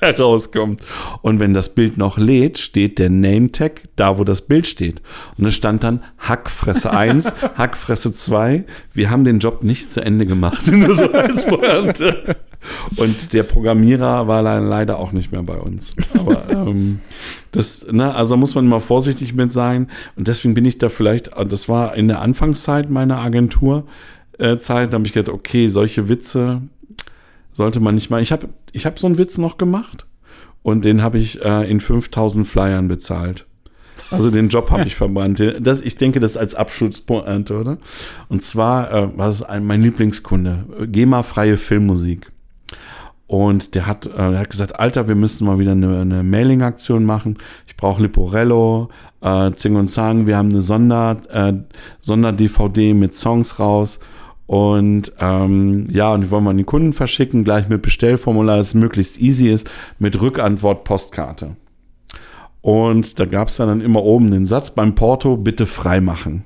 [0.04, 0.82] herauskommt.
[1.22, 5.02] Und wenn das Bild noch lädt, steht der Nametag da, wo das Bild steht.
[5.38, 8.66] Und es stand dann Hackfresse 1, Hackfresse 2.
[8.94, 10.68] Wir haben den Job nicht zu Ende gemacht.
[10.72, 12.36] Nur so als Pointe.
[12.96, 15.94] Und der Programmierer war leider auch nicht mehr bei uns.
[16.14, 17.00] Aber ähm,
[17.52, 19.90] das, ne, also muss man mal vorsichtig mit sein.
[20.16, 23.86] Und deswegen bin ich da vielleicht, das war in der Anfangszeit meiner Agenturzeit,
[24.40, 26.62] äh, da habe ich gedacht, okay, solche Witze
[27.54, 28.22] sollte man nicht mal.
[28.22, 30.06] Ich habe ich hab so einen Witz noch gemacht
[30.62, 33.46] und den habe ich äh, in 5000 Flyern bezahlt.
[34.12, 35.44] Also den Job habe ich verbrannt.
[35.60, 37.78] Das, ich denke, das als Abschutzpointe, oder?
[38.30, 42.32] Und zwar äh, war es mein Lieblingskunde, GEMA-freie Filmmusik.
[43.28, 47.04] Und der hat, äh, der hat gesagt, Alter, wir müssen mal wieder eine, eine Mailing-Aktion
[47.04, 47.38] machen.
[47.66, 48.90] Ich brauche Liporello,
[49.22, 50.28] äh, Zing und Zang.
[50.28, 51.54] Wir haben eine Sonder, äh,
[52.02, 54.00] Sonder-DVD mit Songs raus.
[54.46, 58.74] Und ähm, ja, und die wollen wir an die Kunden verschicken, gleich mit Bestellformular, das
[58.74, 59.70] möglichst easy ist,
[60.00, 61.56] mit Rückantwort Postkarte.
[62.62, 66.46] Und da gab es dann immer oben den Satz beim Porto, bitte freimachen.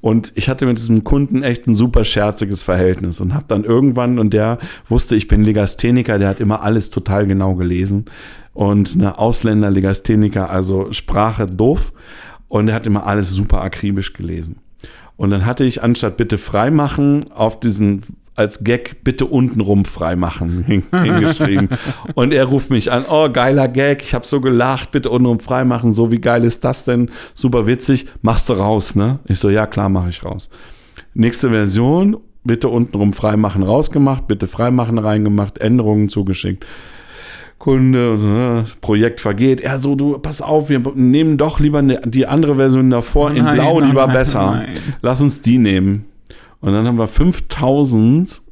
[0.00, 4.18] Und ich hatte mit diesem Kunden echt ein super scherziges Verhältnis und habe dann irgendwann,
[4.18, 8.04] und der wusste, ich bin Legastheniker, der hat immer alles total genau gelesen.
[8.52, 11.92] Und eine Ausländer-Legastheniker, also Sprache doof.
[12.48, 14.60] Und er hat immer alles super akribisch gelesen.
[15.16, 18.02] Und dann hatte ich anstatt bitte freimachen auf diesen
[18.36, 20.62] als Gag bitte untenrum freimachen
[20.92, 21.70] hingeschrieben.
[22.14, 25.92] und er ruft mich an, oh, geiler Gag, ich habe so gelacht, bitte untenrum freimachen,
[25.92, 27.10] so wie geil ist das denn?
[27.34, 29.18] Super witzig, machst du raus, ne?
[29.24, 30.50] Ich so, ja klar, mache ich raus.
[31.14, 36.66] Nächste Version, bitte untenrum freimachen rausgemacht, bitte freimachen reingemacht, Änderungen zugeschickt.
[37.58, 39.60] Kunde, äh, Projekt vergeht.
[39.60, 43.44] Er so, du, pass auf, wir nehmen doch lieber ne, die andere Version davor in
[43.44, 44.66] Blau, die war besser.
[45.02, 46.04] Lass uns die nehmen.
[46.60, 48.42] Und dann haben wir 5000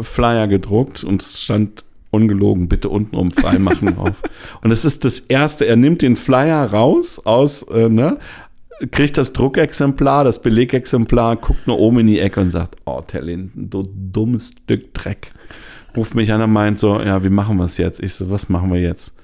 [0.00, 4.22] Flyer gedruckt und es stand ungelogen, bitte unten um freimachen drauf.
[4.62, 8.18] Und es ist das erste, er nimmt den Flyer raus aus, äh, ne,
[8.90, 13.70] kriegt das Druckexemplar, das Belegexemplar, guckt nur oben in die Ecke und sagt, oh, Terlinden,
[13.70, 15.32] du dummes Stück Dreck
[15.96, 18.02] ruft mich an und meint so, ja, wie machen wir es jetzt?
[18.02, 19.14] Ich so, was machen wir jetzt?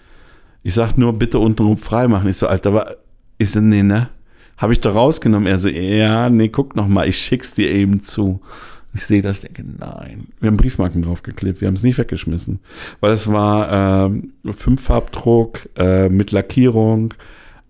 [0.62, 2.28] Ich sag nur, bitte untenrum frei machen.
[2.28, 2.96] Ich so, Alter, aber
[3.38, 4.08] ich so, nee, ne?
[4.56, 5.46] Habe ich da rausgenommen?
[5.46, 8.40] Er so, ja, nee, guck noch mal, ich schick's dir eben zu.
[8.94, 10.28] Ich sehe das, denke, nein.
[10.40, 12.60] Wir haben Briefmarken draufgeklebt, wir haben es nicht weggeschmissen.
[13.00, 17.12] Weil es war äh, Fünffarbdruck äh, mit Lackierung,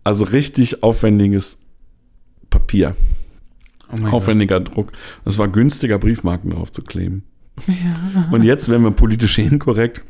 [0.05, 1.59] also richtig aufwendiges
[2.49, 2.95] Papier.
[3.91, 4.77] Oh Aufwendiger Gott.
[4.77, 4.93] Druck.
[5.25, 7.25] Es war günstiger, Briefmarken drauf zu kleben.
[7.67, 8.29] Ja.
[8.31, 10.05] Und jetzt werden wir politisch inkorrekt,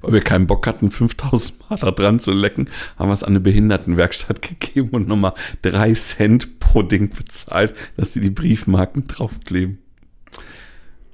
[0.00, 3.30] weil wir keinen Bock hatten, 5000 Mal da dran zu lecken, haben wir es an
[3.30, 9.78] eine Behindertenwerkstatt gegeben und nochmal drei Cent pro Ding bezahlt, dass sie die Briefmarken draufkleben.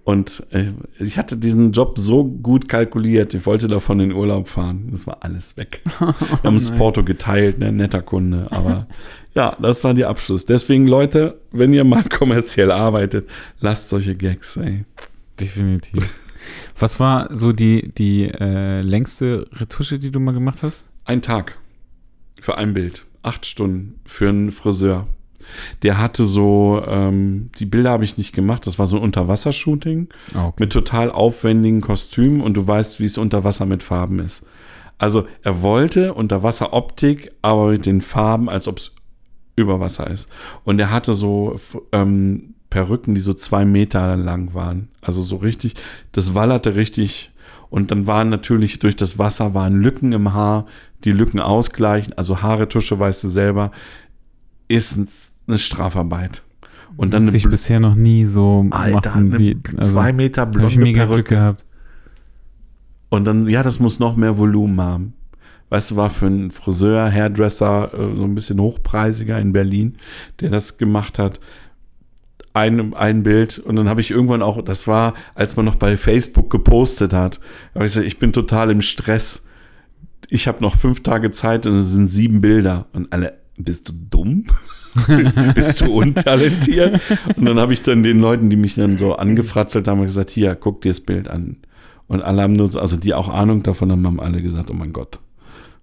[0.06, 0.66] Und äh,
[1.00, 4.86] ich hatte diesen Job so gut kalkuliert, ich wollte davon in Urlaub fahren.
[4.92, 5.80] Das war alles weg.
[5.98, 7.72] Wir haben das Porto geteilt, ne?
[7.72, 8.46] netter Kunde.
[8.52, 8.86] Aber
[9.34, 10.46] ja, das war der Abschluss.
[10.46, 13.28] Deswegen, Leute, wenn ihr mal kommerziell arbeitet,
[13.58, 14.84] lasst solche Gags, ey.
[15.40, 16.08] Definitiv.
[16.78, 20.86] Was war so die, die äh, längste Retusche, die du mal gemacht hast?
[21.04, 21.58] Ein Tag
[22.40, 23.06] für ein Bild.
[23.22, 25.08] Acht Stunden für einen Friseur.
[25.82, 30.08] Der hatte so, ähm, die Bilder habe ich nicht gemacht, das war so ein Unterwassershooting
[30.34, 30.56] ah, okay.
[30.58, 34.44] mit total aufwendigen Kostümen und du weißt, wie es unter Wasser mit Farben ist.
[34.98, 38.92] Also er wollte Unterwasseroptik, aber mit den Farben, als ob es
[39.54, 40.28] über Wasser ist.
[40.64, 41.60] Und er hatte so
[41.92, 44.88] ähm, Perücken, die so zwei Meter lang waren.
[45.00, 45.76] Also so richtig,
[46.12, 47.32] das wallerte richtig.
[47.70, 50.66] Und dann waren natürlich durch das Wasser waren Lücken im Haar,
[51.04, 52.12] die Lücken ausgleichen.
[52.18, 53.72] Also Haaretusche, weißt du selber,
[54.68, 55.00] ist
[55.48, 56.42] eine Strafarbeit.
[56.98, 61.06] Und dann ich bisher noch nie so Alter, machen, wie, also, zwei Meter blonde mega
[61.06, 61.22] Perücke.
[61.22, 61.64] Glück gehabt.
[63.08, 65.14] Und dann, ja, das muss noch mehr Volumen haben.
[65.70, 69.96] Weißt du, war für einen Friseur, Hairdresser, äh, so ein bisschen hochpreisiger in Berlin,
[70.40, 71.40] der das gemacht hat
[72.56, 75.98] ein, ein Bild und dann habe ich irgendwann auch, das war, als man noch bei
[75.98, 77.38] Facebook gepostet hat,
[77.74, 79.46] habe ich gesagt, ich bin total im Stress.
[80.30, 82.86] Ich habe noch fünf Tage Zeit und es sind sieben Bilder.
[82.94, 84.46] Und alle, bist du dumm?
[85.54, 86.98] bist du untalentiert?
[87.36, 90.54] Und dann habe ich dann den Leuten, die mich dann so angefratzelt haben, gesagt, hier,
[90.54, 91.58] guck dir das Bild an.
[92.08, 94.94] Und alle haben nur, also die auch Ahnung davon haben, haben alle gesagt, oh mein
[94.94, 95.20] Gott,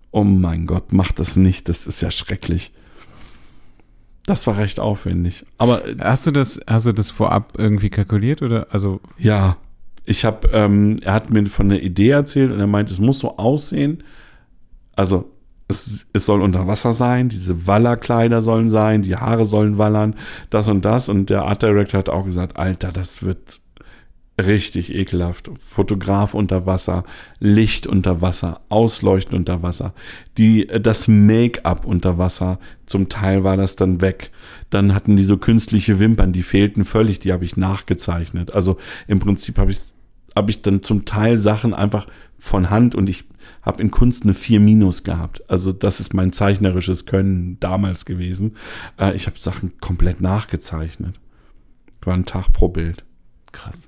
[0.10, 2.74] oh mein Gott, mach das nicht, das ist ja schrecklich.
[4.26, 5.46] Das war recht aufwendig.
[5.58, 9.02] Aber hast du das, hast du das vorab irgendwie kalkuliert oder also?
[9.18, 9.58] Ja,
[10.06, 13.20] ich habe, ähm, er hat mir von einer Idee erzählt und er meint, es muss
[13.20, 14.04] so aussehen.
[14.96, 15.30] Also
[15.68, 20.16] es, es soll unter Wasser sein, diese Wallerkleider sollen sein, die Haare sollen wallern,
[20.50, 21.10] das und das.
[21.10, 23.60] Und der Art Director hat auch gesagt, Alter, das wird
[24.42, 25.52] richtig ekelhaft.
[25.60, 27.04] Fotograf unter Wasser,
[27.40, 29.94] Licht unter Wasser, Ausleuchten unter Wasser,
[30.38, 34.32] die, das Make-up unter Wasser, zum Teil war das dann weg.
[34.70, 38.54] Dann hatten die so künstliche Wimpern, die fehlten völlig, die habe ich nachgezeichnet.
[38.54, 38.78] Also
[39.08, 39.80] im Prinzip habe ich,
[40.36, 42.08] hab ich dann zum Teil Sachen einfach
[42.40, 43.26] von Hand und ich
[43.62, 45.50] habe in Kunst eine 4 Minus gehabt.
[45.50, 48.58] Also das ist mein zeichnerisches Können damals gewesen.
[49.00, 51.20] Äh, ich habe Sachen komplett nachgezeichnet.
[52.02, 53.06] War ein Tag pro Bild.
[53.54, 53.88] Krass.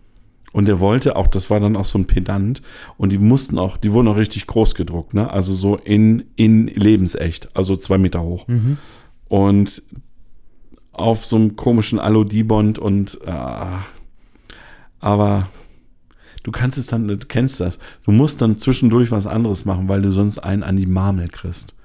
[0.55, 2.61] Und er wollte auch, das war dann auch so ein Pedant,
[2.95, 5.29] und die mussten auch, die wurden auch richtig groß gedruckt, ne?
[5.29, 8.47] Also so in, in lebensecht, also zwei Meter hoch.
[8.47, 8.77] Mhm.
[9.27, 9.83] Und
[10.93, 13.31] auf so einem komischen Alu-Dibond und äh,
[15.01, 15.49] aber
[16.43, 17.77] du kannst es dann, du kennst das.
[18.05, 21.75] Du musst dann zwischendurch was anderes machen, weil du sonst einen an die Marmel kriegst.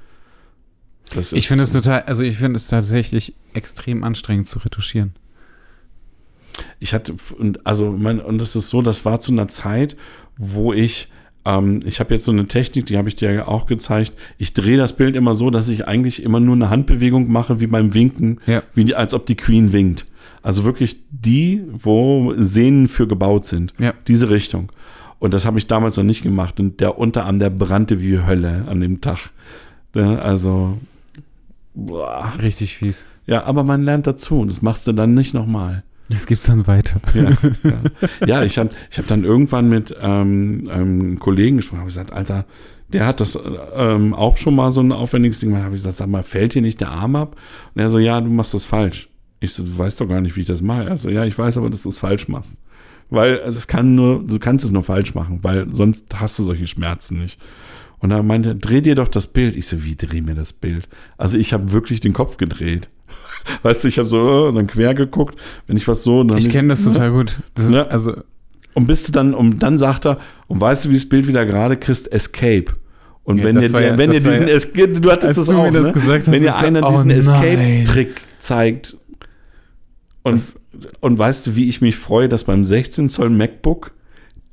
[1.33, 5.15] Ich finde es total, also ich finde es tatsächlich extrem anstrengend zu retuschieren.
[6.79, 7.15] Ich hatte,
[7.65, 9.97] also mein, und das ist so, das war zu einer Zeit,
[10.37, 11.09] wo ich,
[11.45, 14.13] ähm, ich habe jetzt so eine Technik, die habe ich dir ja auch gezeigt.
[14.39, 17.67] Ich drehe das Bild immer so, dass ich eigentlich immer nur eine Handbewegung mache, wie
[17.67, 18.63] beim Winken, ja.
[18.75, 20.07] wie die, als ob die Queen winkt.
[20.43, 23.75] Also wirklich die, wo Sehnen für gebaut sind.
[23.79, 23.93] Ja.
[24.09, 24.73] Diese Richtung.
[25.19, 26.59] Und das habe ich damals noch nicht gemacht.
[26.61, 29.31] Und der Unterarm, der brannte wie Hölle an dem Tag.
[29.95, 30.79] Ja, also.
[31.75, 32.33] Boah.
[32.41, 33.05] Richtig fies.
[33.27, 34.41] Ja, aber man lernt dazu.
[34.41, 35.85] Und das machst du dann nicht nochmal.
[36.11, 37.01] Das gibt's dann weiter.
[37.15, 37.31] Ja,
[37.63, 37.81] ja.
[38.27, 42.45] ja ich habe ich hab dann irgendwann mit ähm, einem Kollegen gesprochen, habe gesagt, Alter,
[42.93, 43.39] der hat das
[43.75, 45.53] ähm, auch schon mal so ein aufwendiges Ding.
[45.53, 47.37] Da habe ich gesagt, sag mal, fällt hier nicht der Arm ab?
[47.75, 49.09] Und er so, ja, du machst das falsch.
[49.39, 50.91] Ich so, du weißt doch gar nicht, wie ich das mache.
[50.91, 52.57] Also ja, ich weiß aber, dass du es falsch machst.
[53.09, 56.43] Weil also es kann nur, du kannst es nur falsch machen, weil sonst hast du
[56.43, 57.41] solche Schmerzen nicht.
[57.99, 59.57] Und dann meinte er, dreh dir doch das Bild.
[59.57, 60.89] Ich so, wie dreh mir das Bild?
[61.17, 62.89] Also ich habe wirklich den Kopf gedreht.
[63.63, 66.27] Weißt du, ich habe so äh, dann quer geguckt, wenn ich was so.
[66.37, 67.41] ich kenne das total gut.
[67.55, 67.87] Das ja.
[67.87, 68.17] Also
[68.75, 71.45] und bist du dann, und dann sagt er, und weißt du, wie das Bild wieder
[71.45, 72.13] gerade kriegst?
[72.13, 72.67] Escape.
[73.25, 76.23] Und ja, wenn ihr, ja, wenn ihr diesen Escape, du hattest das auch, das ne?
[76.27, 78.97] wenn ihr einer oh diesen Escape-Trick zeigt,
[80.23, 80.43] und,
[81.01, 83.93] und weißt du, wie ich mich freue, dass beim 16 Zoll MacBook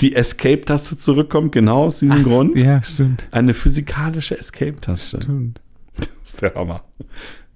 [0.01, 2.59] die Escape-Taste zurückkommt, genau aus diesem Ach, Grund.
[2.59, 3.27] Ja, stimmt.
[3.31, 5.21] Eine physikalische Escape-Taste.
[5.21, 5.61] Stimmt.
[5.97, 6.83] Das ist der Hammer.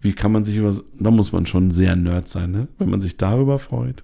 [0.01, 2.67] Wie kann man sich über, da muss man schon sehr Nerd sein, ne?
[2.79, 4.03] wenn man sich darüber freut.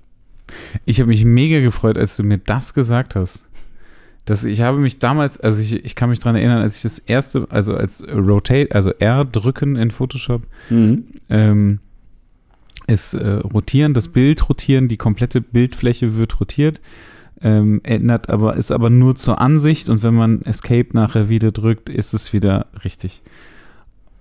[0.86, 3.46] Ich habe mich mega gefreut, als du mir das gesagt hast.
[4.26, 7.00] Das, ich habe mich damals, also ich, ich kann mich daran erinnern, als ich das
[7.00, 11.06] erste, also als Rotate, also R drücken in Photoshop, mhm.
[11.30, 11.80] ähm,
[12.88, 16.82] ist äh, rotieren, das Bild rotieren, die komplette Bildfläche wird rotiert,
[17.42, 21.90] ähm, ändert aber, ist aber nur zur Ansicht und wenn man Escape nachher wieder drückt,
[21.90, 23.22] ist es wieder richtig.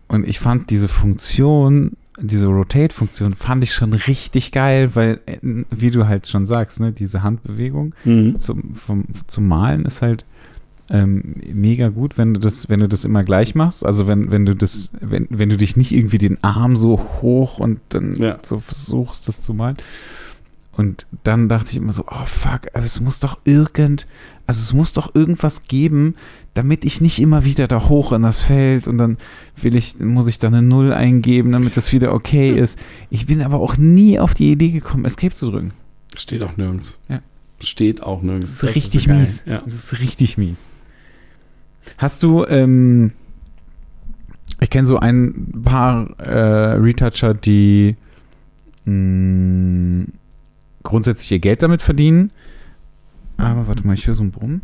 [0.08, 5.38] Und ich fand diese Funktion, diese Rotate-Funktion, fand ich schon richtig geil, weil, äh,
[5.70, 8.38] wie du halt schon sagst, ne, diese Handbewegung mhm.
[8.38, 10.24] zum, vom, zum Malen ist halt
[10.88, 13.84] ähm, mega gut, wenn du das, wenn du das immer gleich machst.
[13.84, 17.58] Also wenn, wenn du das, wenn, wenn du dich nicht irgendwie den Arm so hoch
[17.58, 18.38] und dann ja.
[18.42, 19.76] so versuchst, das zu malen.
[20.76, 24.06] Und dann dachte ich immer so, oh fuck, es muss doch irgend,
[24.46, 26.14] also es muss doch irgendwas geben,
[26.52, 29.16] damit ich nicht immer wieder da hoch in das Feld und dann
[29.56, 32.78] will ich, muss ich da eine Null eingeben, damit das wieder okay ist.
[33.08, 35.72] Ich bin aber auch nie auf die Idee gekommen, Escape zu drücken.
[36.14, 36.98] Steht auch nirgends.
[37.08, 37.20] Ja.
[37.60, 38.48] Steht auch nirgends.
[38.48, 39.42] Das ist das richtig ist so mies.
[39.46, 39.62] Ja.
[39.64, 40.68] Das ist richtig mies.
[41.96, 43.12] Hast du, ähm,
[44.60, 47.96] ich kenne so ein paar äh, Retoucher, die
[48.84, 50.12] mh, mm,
[50.86, 52.30] grundsätzlich ihr Geld damit verdienen.
[53.36, 54.62] Aber warte mal, ich höre so einen Brummen.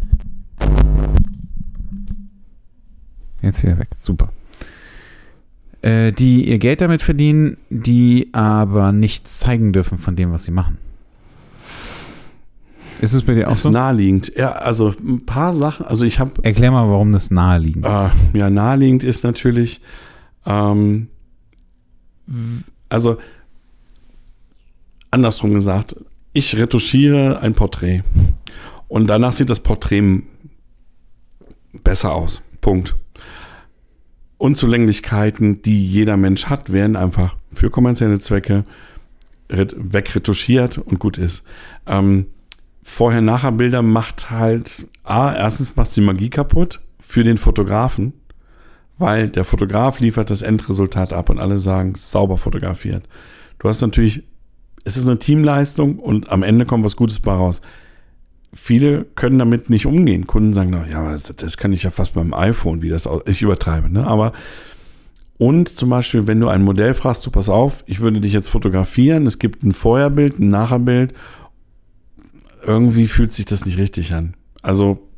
[3.43, 3.89] Jetzt wieder weg.
[4.01, 4.33] Super.
[5.83, 10.53] Äh, die ihr Geld damit verdienen, die aber nichts zeigen dürfen von dem, was sie
[10.53, 10.79] machen.
[13.01, 13.71] Ist es bei dir auch ist so?
[13.71, 14.33] naheliegend.
[14.37, 15.85] Ja, also ein paar Sachen.
[15.87, 16.33] Also ich habe.
[16.45, 17.93] Erklär mal, warum das naheliegend ist.
[17.93, 19.81] Äh, ja, naheliegend ist natürlich.
[20.47, 21.09] Ähm,
[22.89, 23.19] also
[25.11, 25.97] andersrum gesagt,
[26.33, 28.03] ich retuschiere ein Porträt
[28.89, 30.23] und danach sieht das Porträt
[31.73, 32.43] besser aus.
[32.61, 32.95] Punkt.
[34.39, 38.65] Unzulänglichkeiten, die jeder Mensch hat, werden einfach für kommerzielle Zwecke
[39.49, 41.45] wegretuschiert und gut ist.
[41.87, 42.27] Ähm,
[42.83, 48.13] Vorher-Nachher-Bilder macht halt, A, erstens macht sie Magie kaputt für den Fotografen,
[48.99, 53.09] weil der Fotograf liefert das Endresultat ab und alle sagen, sauber fotografiert.
[53.59, 54.25] Du hast natürlich,
[54.85, 57.61] es ist eine Teamleistung und am Ende kommt was Gutes bei raus.
[58.55, 60.27] Viele können damit nicht umgehen.
[60.27, 63.91] Kunden sagen, na, ja, das kann ich ja fast beim iPhone, wie das ich übertreibe,
[63.91, 64.07] ne?
[64.07, 64.33] Aber
[65.39, 68.49] und zum Beispiel, wenn du ein Modell fragst, du pass auf, ich würde dich jetzt
[68.49, 71.15] fotografieren, es gibt ein Vorherbild, ein Nachherbild
[72.65, 74.35] irgendwie fühlt sich das nicht richtig an.
[74.63, 75.09] Also.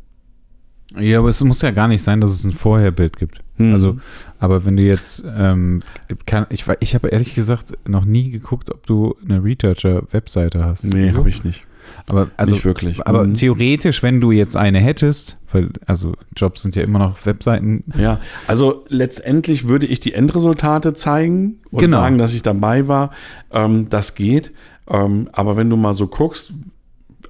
[0.99, 3.41] Ja, aber es muss ja gar nicht sein, dass es ein Vorherbild gibt.
[3.57, 3.73] Hm.
[3.73, 3.99] Also,
[4.39, 5.83] aber wenn du jetzt, ähm,
[6.27, 10.85] kann, ich, ich habe ehrlich gesagt noch nie geguckt, ob du eine Retoucher-Webseite hast.
[10.85, 11.67] Nee, habe ich nicht.
[12.07, 13.07] Aber also, nicht wirklich.
[13.07, 13.35] Aber mhm.
[13.35, 17.85] theoretisch, wenn du jetzt eine hättest, weil also Jobs sind ja immer noch Webseiten.
[17.97, 21.99] Ja, also letztendlich würde ich die Endresultate zeigen und genau.
[21.99, 23.11] sagen, dass ich dabei war.
[23.51, 24.53] Ähm, das geht.
[24.89, 26.53] Ähm, aber wenn du mal so guckst,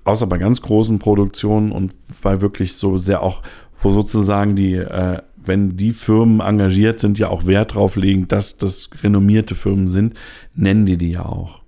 [0.05, 3.43] außer bei ganz großen Produktionen und bei wirklich so sehr auch,
[3.81, 8.57] wo sozusagen die, äh, wenn die Firmen engagiert sind, ja auch Wert drauf legen, dass
[8.57, 10.15] das renommierte Firmen sind,
[10.55, 11.61] nennen die die ja auch.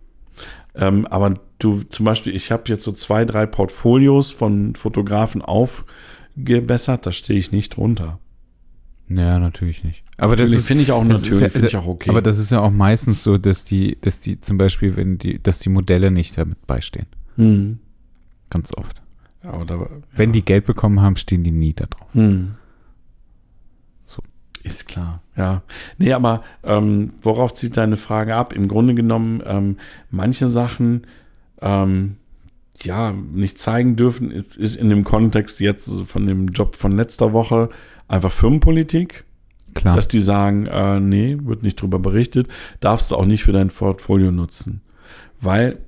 [0.75, 7.07] Ähm, aber du zum Beispiel, ich habe jetzt so zwei, drei Portfolios von Fotografen aufgebessert,
[7.07, 8.19] da stehe ich nicht drunter.
[9.09, 10.03] Ja, natürlich nicht.
[10.19, 12.11] Aber das Natürlich ist, finde ich auch das natürlich, ja- finde ich auch okay.
[12.11, 15.41] aber das ist ja auch meistens so, dass die, dass die zum Beispiel, wenn die,
[15.43, 17.07] dass die Modelle nicht damit beistehen.
[17.37, 17.79] hm.
[18.51, 19.03] Ganz oft.
[19.43, 22.13] ja, aber, Wenn die Geld bekommen haben, stehen die nie da drauf.
[22.13, 22.55] Hm.
[24.07, 24.23] So.
[24.63, 25.63] Ist klar, ja.
[25.99, 28.53] Nee, aber ähm, worauf zieht deine Frage ab?
[28.53, 29.77] Im Grunde genommen, ähm,
[30.11, 31.07] manche Sachen,
[31.61, 32.17] ähm,
[32.83, 37.33] ja, nicht zeigen dürfen, ist- ist in dem Kontext jetzt von dem Job von letzter
[37.33, 37.71] Woche
[38.07, 39.25] einfach Firmenpolitik,
[39.75, 39.97] Klar.
[39.97, 42.49] dass die sagen, äh, nee, wird nicht drüber berichtet,
[42.81, 44.83] darfst du auch nicht für dein Portfolio nutzen.
[45.41, 45.79] Weil,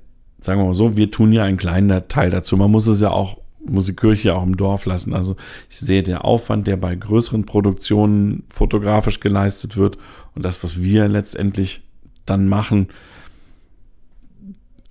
[0.41, 2.57] sagen wir mal so, wir tun ja einen kleinen Teil dazu.
[2.57, 5.13] Man muss es ja auch, muss die Kirche ja auch im Dorf lassen.
[5.13, 5.35] Also
[5.69, 9.97] ich sehe der Aufwand, der bei größeren Produktionen fotografisch geleistet wird
[10.35, 11.81] und das, was wir letztendlich
[12.25, 12.87] dann machen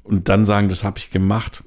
[0.02, 1.64] und dann sagen, das habe ich gemacht.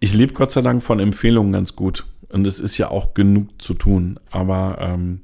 [0.00, 2.06] Ich lebe Gott sei Dank von Empfehlungen ganz gut.
[2.28, 4.20] Und es ist ja auch genug zu tun.
[4.30, 5.22] Aber ähm,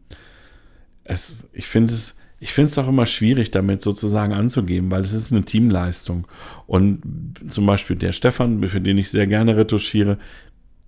[1.05, 5.15] es, ich finde es, ich finde es auch immer schwierig, damit sozusagen anzugeben, weil es
[5.15, 6.27] ist eine Teamleistung.
[6.67, 7.01] Und
[7.49, 10.19] zum Beispiel der Stefan, für den ich sehr gerne retuschiere,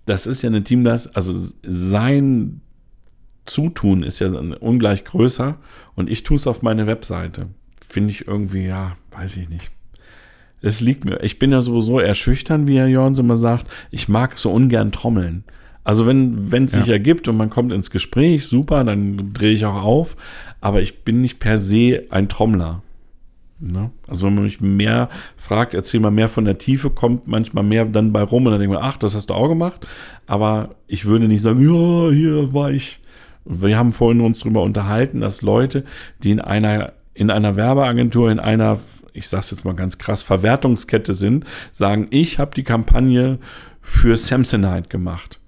[0.05, 1.33] das ist ja eine Teamleistung, also
[1.63, 2.61] sein
[3.47, 5.57] Zutun ist ja ungleich größer
[5.95, 7.47] und ich tue es auf meine Webseite.
[7.89, 9.71] Finde ich irgendwie, ja, weiß ich nicht.
[10.61, 11.23] Es liegt mir.
[11.23, 13.67] Ich bin ja sowieso eher wie Herr Jorns immer sagt.
[13.91, 15.43] Ich mag so ungern trommeln.
[15.87, 16.95] Also wenn wenn es sich Ja.
[16.95, 20.17] ergibt und man kommt ins Gespräch, super, dann drehe ich auch auf.
[20.61, 22.83] Aber ich bin nicht per se ein Trommler.
[23.61, 23.91] Ne?
[24.09, 27.85] Also wenn man mich mehr fragt, erzähl mal mehr von der Tiefe, kommt manchmal mehr
[27.85, 29.87] dann bei rum und dann denkt man, ach, das hast du auch gemacht.
[30.27, 33.01] Aber ich würde nicht sagen, ja, hier war ich.
[33.45, 35.85] Wir haben vorhin uns darüber unterhalten, dass Leute,
[36.23, 38.81] die in einer, in einer Werbeagentur, in einer,
[39.13, 43.39] ich sag's jetzt mal ganz krass, Verwertungskette sind, sagen, ich habe die Kampagne
[43.81, 45.39] für Samsonite gemacht.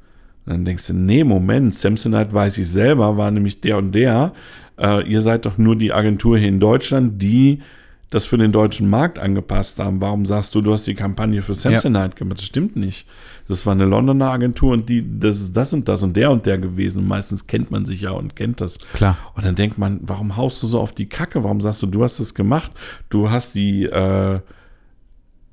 [0.48, 4.32] Und dann denkst du, nee, Moment, Samsonite weiß ich selber, war nämlich der und der.
[4.78, 7.60] Äh, ihr seid doch nur die Agentur hier in Deutschland, die
[8.08, 10.00] das für den deutschen Markt angepasst haben.
[10.00, 12.38] Warum sagst du, du hast die Kampagne für Samsonite gemacht?
[12.38, 13.06] Das stimmt nicht.
[13.46, 16.46] Das war eine Londoner Agentur und die, das ist das und das und der und
[16.46, 17.02] der gewesen.
[17.02, 18.78] Und meistens kennt man sich ja und kennt das.
[18.94, 19.18] Klar.
[19.34, 21.44] Und dann denkt man, warum haust du so auf die Kacke?
[21.44, 22.72] Warum sagst du, du hast es gemacht?
[23.10, 24.40] Du hast die, äh,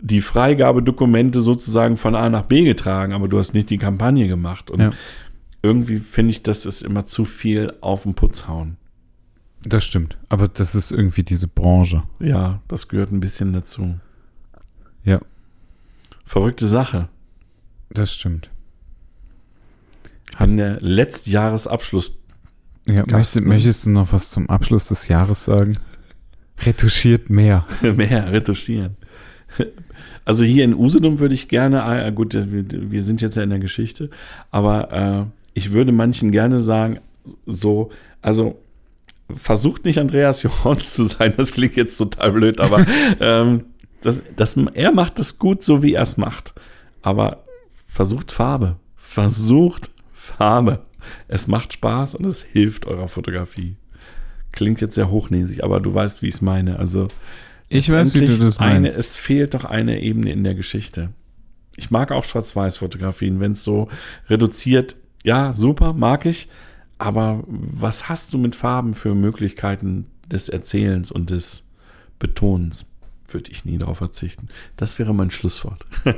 [0.08, 4.70] die Freigabedokumente sozusagen von A nach B getragen, aber du hast nicht die Kampagne gemacht.
[4.70, 4.94] Und Ja.
[5.64, 8.78] irgendwie finde ich, das ist immer zu viel auf den Putz hauen.
[9.64, 10.16] Das stimmt.
[10.30, 12.04] Aber das ist irgendwie diese Branche.
[12.20, 14.00] Ja, das gehört ein bisschen dazu.
[15.04, 15.20] Ja,
[16.24, 17.10] Verrückte Sache.
[17.90, 18.50] das stimmt.
[20.32, 22.12] Ich bin der Letztjahresabschluss.
[22.86, 25.78] Ja, möchtest, möchtest du noch was zum Abschluss des Jahres sagen?
[26.60, 27.66] Retuschiert mehr.
[27.82, 28.98] mehr retuschieren.
[30.26, 33.60] Also hier in Usedom würde ich gerne, ah, gut, wir, sind jetzt ja in der
[33.60, 34.10] Geschichte,
[34.52, 37.00] aber äh, ich würde manchen gerne sagen,
[37.46, 38.60] so, also
[39.34, 42.86] versucht nicht Andreas Johns zu sein, das klingt jetzt total blöd, aber
[43.20, 43.66] ähm,
[44.02, 46.54] das, das, er macht es gut, so wie er es macht.
[47.02, 47.44] Aber
[47.88, 48.78] versucht Farbe.
[48.96, 50.86] Versucht Farbe.
[51.28, 53.78] Es macht Spaß und es hilft eurer Fotografie.
[54.52, 56.78] Klingt jetzt sehr hochnäsig, aber du weißt, wie ich es meine.
[56.78, 57.08] Also
[57.70, 58.98] Ich weiß, wie du das eine, meinst.
[58.98, 61.10] Es fehlt doch eine Ebene in der Geschichte.
[61.78, 63.90] Ich mag auch Schwarz-Weiß-Fotografien, wenn es so
[64.30, 66.48] reduziert, ja, super, mag ich.
[66.98, 71.66] Aber was hast du mit Farben für Möglichkeiten des Erzählens und des
[72.20, 72.86] Betonens?
[73.28, 74.50] Würde ich nie darauf verzichten.
[74.78, 75.86] Das wäre mein Schlusswort.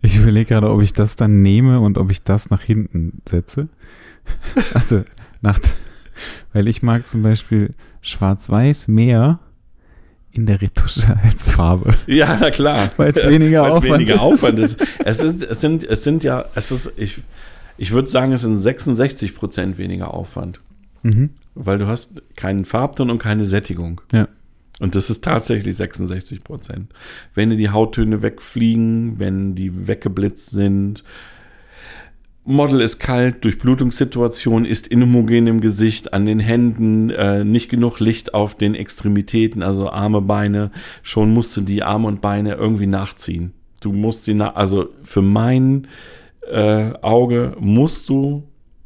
[0.00, 3.68] Ich überlege gerade, ob ich das dann nehme und ob ich das nach hinten setze.
[4.74, 5.04] Also,
[5.40, 5.58] nach,
[6.52, 9.40] weil ich mag zum Beispiel Schwarz-Weiß mehr
[10.38, 11.94] in der Retusche als Farbe.
[12.06, 12.92] Ja, na klar.
[12.96, 14.20] Weil es weniger Aufwand weniger ist.
[14.20, 14.80] Aufwand ist.
[15.04, 17.22] Es, ist, es, sind, es sind ja, es ist, ich,
[17.76, 20.60] ich würde sagen, es sind 66 Prozent weniger Aufwand.
[21.02, 21.30] Mhm.
[21.54, 24.00] Weil du hast keinen Farbton und keine Sättigung.
[24.12, 24.28] Ja.
[24.78, 26.92] Und das ist tatsächlich 66 Prozent.
[27.34, 31.02] Wenn dir die Hauttöne wegfliegen, wenn die weggeblitzt sind,
[32.48, 38.32] Model ist kalt, Durchblutungssituation ist inhomogen im Gesicht, an den Händen, äh, nicht genug Licht
[38.32, 40.70] auf den Extremitäten, also Arme, Beine.
[41.02, 43.52] Schon musst du die Arme und Beine irgendwie nachziehen.
[43.82, 45.88] Du musst sie, nach, also für mein
[46.50, 48.44] äh, Auge musst du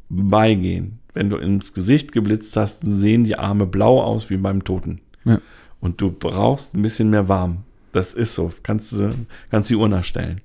[0.09, 0.99] beigehen.
[1.15, 5.01] Wenn du ins Gesicht geblitzt hast, sehen die Arme blau aus wie beim Toten.
[5.25, 5.41] Ja.
[5.81, 7.59] Und du brauchst ein bisschen mehr warm.
[7.93, 8.53] Das ist so.
[8.65, 9.11] Kannst du
[9.53, 10.41] kannst die Uhr nachstellen.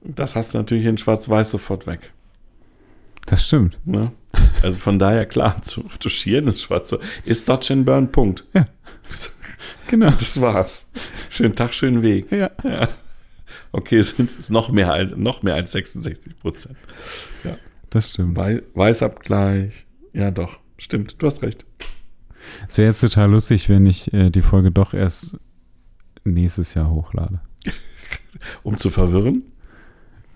[0.00, 2.12] Das hast du natürlich in Schwarz-Weiß sofort weg.
[3.28, 3.78] Das stimmt.
[3.84, 4.12] Ne?
[4.62, 6.94] Also von daher klar, zu retuschieren ist schwarz.
[7.24, 8.44] Ist Dodge and Burn, Punkt.
[8.54, 8.66] Ja.
[9.88, 10.10] Genau.
[10.10, 10.86] Das war's.
[11.30, 12.30] Schönen Tag, schönen Weg.
[12.30, 12.50] Ja.
[12.62, 12.90] Ja.
[13.72, 16.76] Okay, es sind es noch mehr als, noch mehr als 66 Prozent.
[17.90, 18.36] Das stimmt.
[18.36, 19.86] Wei Weißabgleich.
[20.12, 20.58] Ja, doch.
[20.76, 21.16] Stimmt.
[21.18, 21.64] Du hast recht.
[22.68, 25.36] Es wäre jetzt total lustig, wenn ich äh, die Folge doch erst
[26.24, 27.40] nächstes Jahr hochlade.
[28.62, 29.47] Um zu verwirren.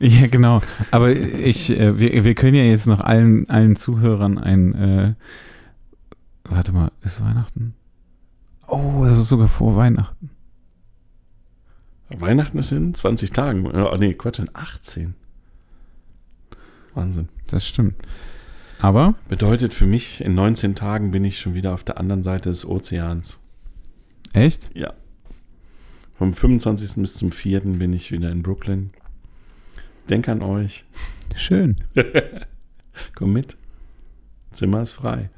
[0.03, 0.61] Ja, genau.
[0.91, 5.15] Aber ich, äh, wir, wir können ja jetzt noch allen, allen Zuhörern ein, äh,
[6.43, 7.75] warte mal, ist Weihnachten?
[8.67, 10.31] Oh, das ist sogar vor Weihnachten.
[12.09, 13.65] Weihnachten ist in 20 Tagen.
[13.67, 15.15] Oh, nee, Quatsch, in 18.
[16.95, 17.29] Wahnsinn.
[17.47, 17.95] Das stimmt.
[18.81, 22.49] Aber Bedeutet für mich, in 19 Tagen bin ich schon wieder auf der anderen Seite
[22.49, 23.39] des Ozeans.
[24.33, 24.69] echt?
[24.75, 24.95] Ja.
[26.19, 26.95] Vom 25.
[26.97, 27.61] bis zum 4.
[27.61, 28.91] bin ich wieder in Brooklyn.
[30.09, 30.85] Denk an euch.
[31.37, 31.77] Schön.
[33.15, 33.57] Komm mit.
[34.53, 35.31] Zimmer ist frei.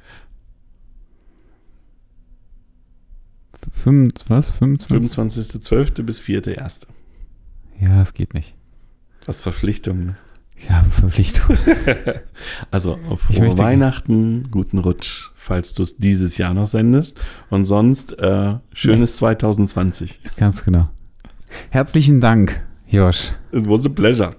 [3.70, 4.50] Fünf, was?
[4.50, 5.12] 25?
[5.12, 6.02] 25.12.
[6.02, 6.86] bis 4.1.
[7.80, 8.54] Ja, es geht nicht.
[9.24, 10.06] Das ist Verpflichtung.
[10.06, 10.16] Ne?
[10.68, 11.56] Ja, Verpflichtung.
[12.70, 17.18] Also frohe Weihnachten, guten Rutsch, falls du es dieses Jahr noch sendest.
[17.50, 20.20] Und sonst äh, schönes 2020.
[20.36, 20.88] Ganz genau.
[21.70, 23.32] Herzlichen Dank, Josh.
[23.52, 24.36] It was a pleasure.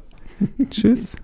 [0.69, 1.15] Tschüss.